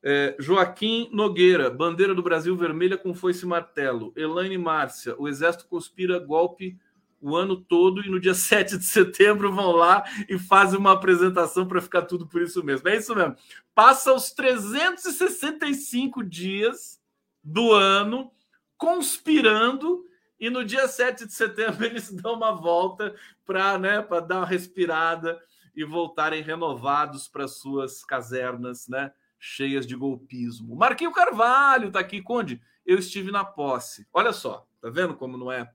[0.04, 4.14] É, Joaquim Nogueira, bandeira do Brasil vermelha com foice e martelo.
[4.16, 6.78] Elaine Márcia, o exército conspira golpe
[7.22, 11.68] o ano todo e no dia 7 de setembro vão lá e fazem uma apresentação
[11.68, 12.88] para ficar tudo por isso mesmo.
[12.88, 13.36] É isso mesmo.
[13.74, 17.00] Passa os 365 dias
[17.44, 18.32] do ano
[18.78, 20.06] conspirando
[20.40, 23.16] e no dia 7 de setembro eles dão uma volta
[23.46, 25.40] para né, dar uma respirada
[25.76, 30.76] e voltarem renovados para suas casernas, né, cheias de golpismo.
[30.76, 32.60] Marquinho Carvalho está aqui, Conde.
[32.86, 34.08] Eu estive na posse.
[34.12, 35.72] Olha só, tá vendo como não é?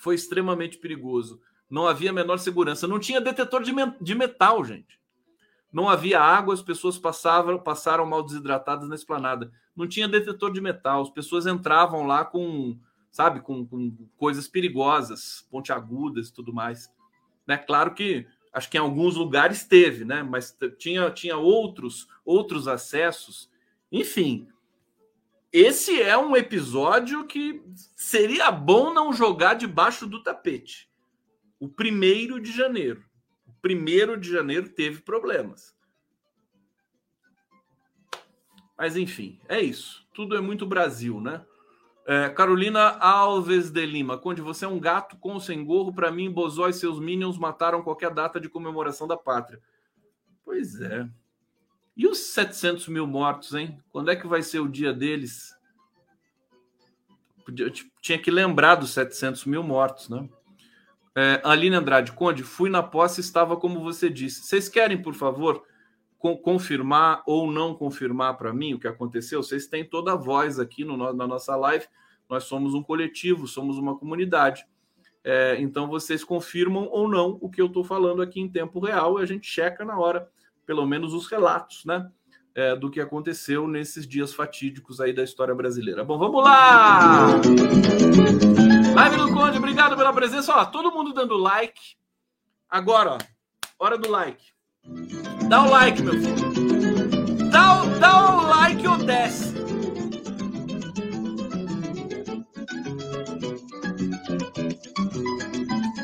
[0.00, 1.40] Foi extremamente perigoso.
[1.68, 2.88] Não havia menor segurança.
[2.88, 4.98] Não tinha detetor de, de metal, gente.
[5.72, 9.52] Não havia água, as pessoas passavam, passaram mal desidratadas na esplanada.
[9.76, 12.76] Não tinha detetor de metal, as pessoas entravam lá com,
[13.10, 16.92] sabe, com, com coisas perigosas, pontiagudas e tudo mais.
[17.46, 17.56] Né?
[17.56, 20.24] Claro que acho que em alguns lugares teve, né?
[20.24, 23.48] Mas tinha, tinha outros, outros acessos.
[23.92, 24.48] Enfim,
[25.52, 27.62] esse é um episódio que
[27.96, 30.90] seria bom não jogar debaixo do tapete.
[31.58, 33.10] O primeiro de janeiro
[33.60, 35.74] primeiro de janeiro teve problemas.
[38.76, 40.06] Mas enfim, é isso.
[40.14, 41.44] Tudo é muito Brasil, né?
[42.06, 45.92] É, Carolina Alves de Lima, Conde, você é um gato com ou sem gorro.
[45.92, 49.60] Para mim, Bozó e seus minions mataram qualquer data de comemoração da pátria.
[50.44, 51.08] Pois é.
[52.00, 53.78] E os 700 mil mortos, hein?
[53.92, 55.54] Quando é que vai ser o dia deles?
[57.46, 57.70] Eu
[58.00, 60.26] tinha que lembrar dos 700 mil mortos, né?
[61.14, 64.46] É, Aline Andrade, Conde, fui na posse estava como você disse.
[64.46, 65.62] Vocês querem, por favor,
[66.16, 69.42] co confirmar ou não confirmar para mim o que aconteceu?
[69.42, 71.84] Vocês têm toda a voz aqui no, na nossa live.
[72.30, 74.66] Nós somos um coletivo, somos uma comunidade.
[75.22, 79.20] É, então vocês confirmam ou não o que eu estou falando aqui em tempo real
[79.20, 80.30] e a gente checa na hora,
[80.70, 82.08] pelo menos os relatos, né?
[82.54, 86.04] É, do que aconteceu nesses dias fatídicos aí da história brasileira.
[86.04, 87.32] Bom, vamos lá!
[88.94, 90.54] Live do Conde, obrigado pela presença.
[90.54, 91.96] Ó, todo mundo dando like.
[92.68, 93.18] Agora, ó,
[93.84, 94.52] hora do like.
[95.48, 97.50] Dá o like, meu filho.
[97.50, 99.52] Dá, o, dá o like ou desce.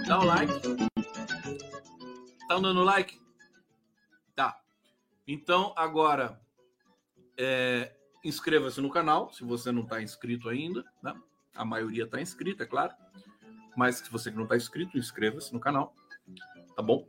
[0.08, 0.52] Dá o like.
[2.48, 3.25] Tá dando like?
[4.36, 4.60] Tá.
[5.26, 6.38] Então, agora,
[7.36, 11.14] é, inscreva-se no canal, se você não está inscrito ainda, né?
[11.54, 12.92] A maioria está inscrita, é claro.
[13.76, 15.94] Mas se você não está inscrito, inscreva-se no canal.
[16.76, 17.08] Tá bom?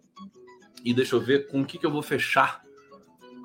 [0.84, 2.63] E deixa eu ver com o que, que eu vou fechar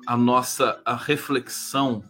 [0.07, 2.03] a nossa a reflexão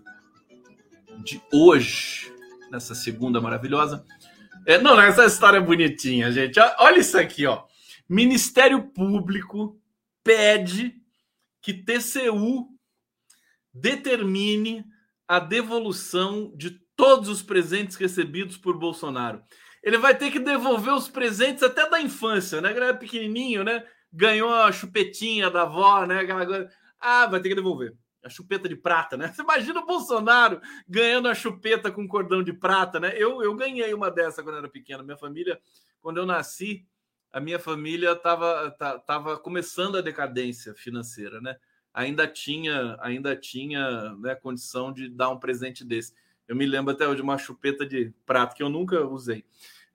[1.24, 2.34] de hoje,
[2.69, 4.05] nessa segunda maravilhosa.
[4.65, 6.59] É, não, essa história é bonitinha, gente.
[6.78, 7.65] Olha isso aqui, ó.
[8.07, 9.80] Ministério Público
[10.24, 11.03] pede
[11.64, 12.68] que TCU
[13.74, 14.86] determine
[15.28, 19.41] a devolução de todos os presentes recebidos por Bolsonaro.
[19.82, 22.72] Ele vai ter que devolver os presentes até da infância, né?
[22.72, 23.84] Era pequenininho, né?
[24.11, 26.20] Ganhou a chupetinha da avó, né?
[26.99, 27.95] Ah, vai ter que devolver.
[28.24, 29.32] A chupeta de prata, né?
[29.34, 33.14] Você imagina o Bolsonaro ganhando a chupeta com cordão de prata, né?
[33.18, 35.03] Eu, eu ganhei uma dessa quando era pequeno.
[35.03, 35.59] Minha família,
[36.01, 36.86] quando eu nasci,
[37.34, 38.69] a minha família estava
[39.07, 41.57] tava começando a decadência financeira, né?
[41.91, 46.13] Ainda tinha, ainda tinha né, condição de dar um presente desse.
[46.47, 49.43] Eu me lembro até de uma chupeta de prata que eu nunca usei.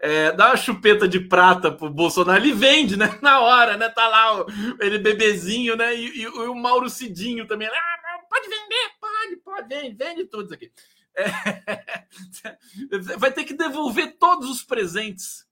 [0.00, 3.18] É, dá uma chupeta de prata pro Bolsonaro, ele vende, né?
[3.22, 3.88] Na hora, né?
[3.88, 4.46] Tá lá o,
[4.80, 5.94] ele bebezinho, né?
[5.94, 7.68] E, e, e, o Mauro Cidinho também.
[7.68, 10.72] Ah, pode vender, pode, pode, vende, vende todos aqui.
[11.14, 11.24] É,
[13.16, 15.46] vai ter que devolver todos os presentes.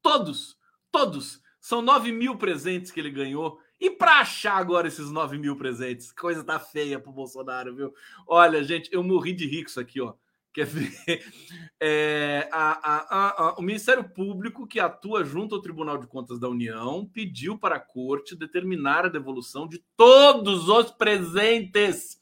[0.00, 0.57] Todos,
[0.98, 1.40] todos.
[1.60, 6.10] São 9 mil presentes que ele ganhou e para achar agora esses 9 mil presentes?
[6.10, 7.94] Coisa tá feia pro Bolsonaro, viu?
[8.26, 10.14] Olha, gente, eu morri de rico isso aqui, ó.
[10.52, 10.92] Quer ver?
[11.80, 16.48] É, a, a, a, o Ministério Público, que atua junto ao Tribunal de Contas da
[16.48, 22.18] União, pediu para a Corte determinar a devolução de todos os presentes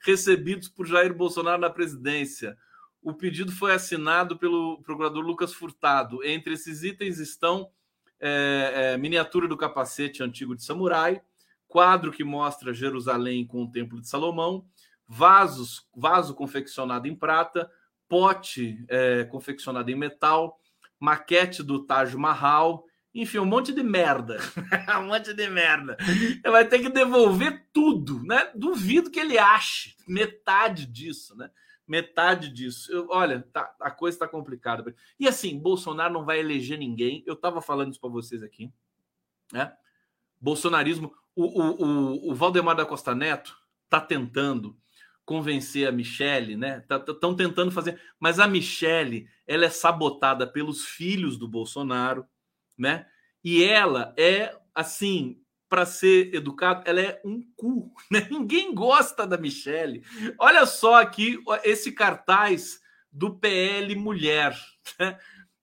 [0.00, 2.56] recebidos por Jair Bolsonaro na presidência.
[3.02, 6.24] O pedido foi assinado pelo procurador Lucas Furtado.
[6.24, 7.70] Entre esses itens estão
[8.20, 11.20] é, é, miniatura do capacete antigo de samurai,
[11.68, 14.64] quadro que mostra Jerusalém com o Templo de Salomão,
[15.06, 17.70] vasos, vaso confeccionado em prata,
[18.08, 20.58] pote é, confeccionado em metal,
[20.98, 22.84] maquete do Taj Mahal,
[23.14, 24.38] enfim, um monte de merda.
[25.00, 25.96] um monte de merda.
[26.00, 28.50] Ele vai ter que devolver tudo, né?
[28.54, 31.48] Duvido que ele ache metade disso, né?
[31.86, 32.90] Metade disso.
[32.92, 34.94] Eu, olha, tá, a coisa está complicada.
[35.18, 37.22] E assim, Bolsonaro não vai eleger ninguém.
[37.26, 38.72] Eu estava falando isso para vocês aqui.
[39.52, 39.72] Né?
[40.40, 41.14] Bolsonarismo.
[41.36, 44.76] O, o, o, o Valdemar da Costa Neto está tentando
[45.24, 46.78] convencer a Michelle, né?
[46.78, 52.26] Estão tá, tentando fazer, mas a Michelle ela é sabotada pelos filhos do Bolsonaro,
[52.76, 53.06] né?
[53.42, 55.42] E ela é assim
[55.74, 57.92] para ser educado, ela é um cu.
[58.08, 58.28] Né?
[58.30, 60.04] Ninguém gosta da Michelle.
[60.38, 64.56] Olha só aqui esse cartaz do PL Mulher.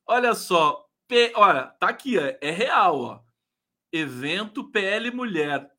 [0.05, 3.20] Olha só, P, olha, tá aqui, é, é real, ó.
[3.89, 5.72] Evento PL Mulher.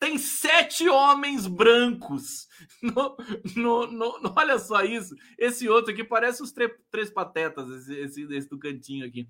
[0.00, 2.48] Tem sete homens brancos.
[2.82, 3.16] No,
[3.56, 5.14] no, no, olha só isso.
[5.38, 6.52] Esse outro aqui parece os
[6.90, 9.28] três patetas, esse, esse, esse do cantinho aqui.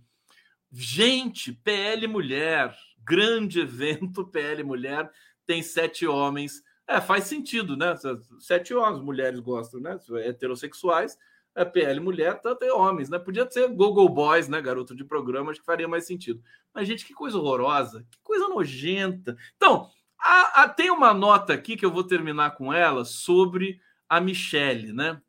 [0.71, 5.11] Gente, PL Mulher, grande evento PL Mulher,
[5.47, 6.63] tem sete homens.
[6.87, 7.95] É, faz sentido, né?
[8.41, 9.99] Sete homens, mulheres gostam, né?
[10.25, 11.19] Heterossexuais,
[11.55, 13.19] é PL Mulher, tanto é homens, né?
[13.19, 14.61] Podia ser Google Boys, né?
[14.61, 16.43] Garoto de programa, acho que faria mais sentido.
[16.75, 19.37] Mas, gente, que coisa horrorosa, que coisa nojenta.
[19.57, 19.89] Então,
[20.19, 25.21] a, tem uma nota aqui que eu vou terminar com ela sobre a Michelle, né?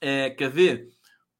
[0.00, 0.90] É, quer ver?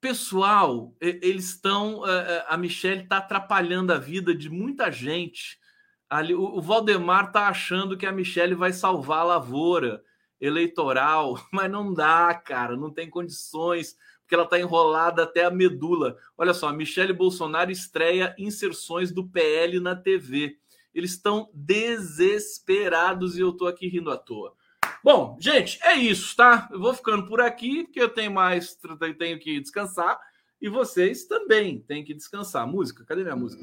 [0.01, 2.07] Pessoal, eles estão.
[2.07, 5.59] É, é, a Michelle está atrapalhando a vida de muita gente.
[6.09, 10.03] Ali, o Valdemar está achando que a Michelle vai salvar a lavoura
[10.41, 16.17] eleitoral, mas não dá, cara, não tem condições, porque ela está enrolada até a medula.
[16.37, 20.57] Olha só, a Michelle Bolsonaro estreia inserções do PL na TV.
[20.95, 24.55] Eles estão desesperados e eu estou aqui rindo à toa.
[25.03, 26.69] Bom, gente, é isso, tá?
[26.71, 28.77] Eu vou ficando por aqui, porque eu tenho mais,
[29.19, 30.19] tenho que descansar.
[30.61, 32.67] E vocês também têm que descansar.
[32.67, 33.63] Música, cadê minha música?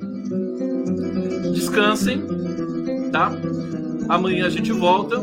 [1.53, 2.21] Descansem,
[3.11, 3.31] tá?
[4.07, 5.17] Amanhã a gente volta.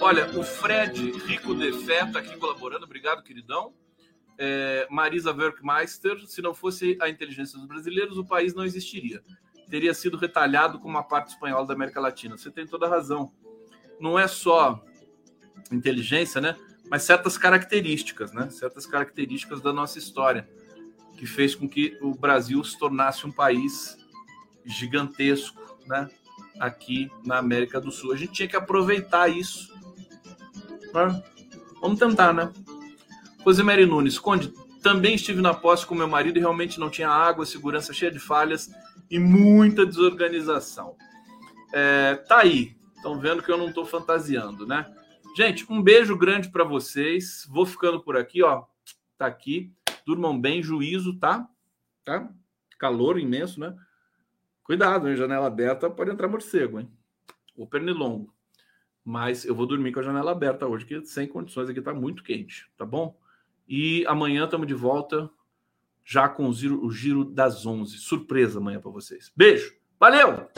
[0.00, 2.84] Olha, o Fred Rico Defé tá aqui colaborando.
[2.84, 3.74] Obrigado, queridão.
[4.36, 9.22] É, Marisa Werkmeister, se não fosse a inteligência dos brasileiros, o país não existiria.
[9.68, 12.36] Teria sido retalhado como uma parte espanhola da América Latina.
[12.36, 13.32] Você tem toda a razão.
[14.00, 14.82] Não é só
[15.70, 16.56] inteligência, né?
[16.90, 18.50] Mas certas características, né?
[18.50, 20.48] Certas características da nossa história
[21.16, 23.96] que fez com que o Brasil se tornasse um país
[24.64, 26.08] gigantesco, né?
[26.58, 28.12] Aqui na América do Sul.
[28.12, 29.72] A gente tinha que aproveitar isso.
[30.92, 31.22] Né?
[31.80, 32.52] Vamos tentar, né?
[33.40, 37.44] Rosemary Nunes, Conde, também estive na posse com meu marido e realmente não tinha água,
[37.44, 38.70] segurança cheia de falhas
[39.10, 40.96] e muita desorganização.
[41.72, 42.76] É, tá aí.
[43.04, 44.90] Estão vendo que eu não estou fantasiando, né?
[45.36, 47.46] Gente, um beijo grande para vocês.
[47.50, 48.64] Vou ficando por aqui, ó.
[49.18, 49.70] Tá aqui.
[50.06, 51.46] Durmam bem, juízo, tá?
[52.02, 52.26] Tá?
[52.78, 53.76] Calor imenso, né?
[54.62, 55.16] Cuidado, hein?
[55.16, 56.90] Janela aberta pode entrar morcego, hein?
[57.54, 58.32] Ou pernilongo.
[59.04, 62.24] Mas eu vou dormir com a janela aberta hoje, que sem condições aqui tá muito
[62.24, 63.20] quente, tá bom?
[63.68, 65.28] E amanhã estamos de volta
[66.02, 67.98] já com o giro, o giro das 11.
[67.98, 69.30] Surpresa amanhã para vocês.
[69.36, 69.76] Beijo.
[70.00, 70.48] Valeu!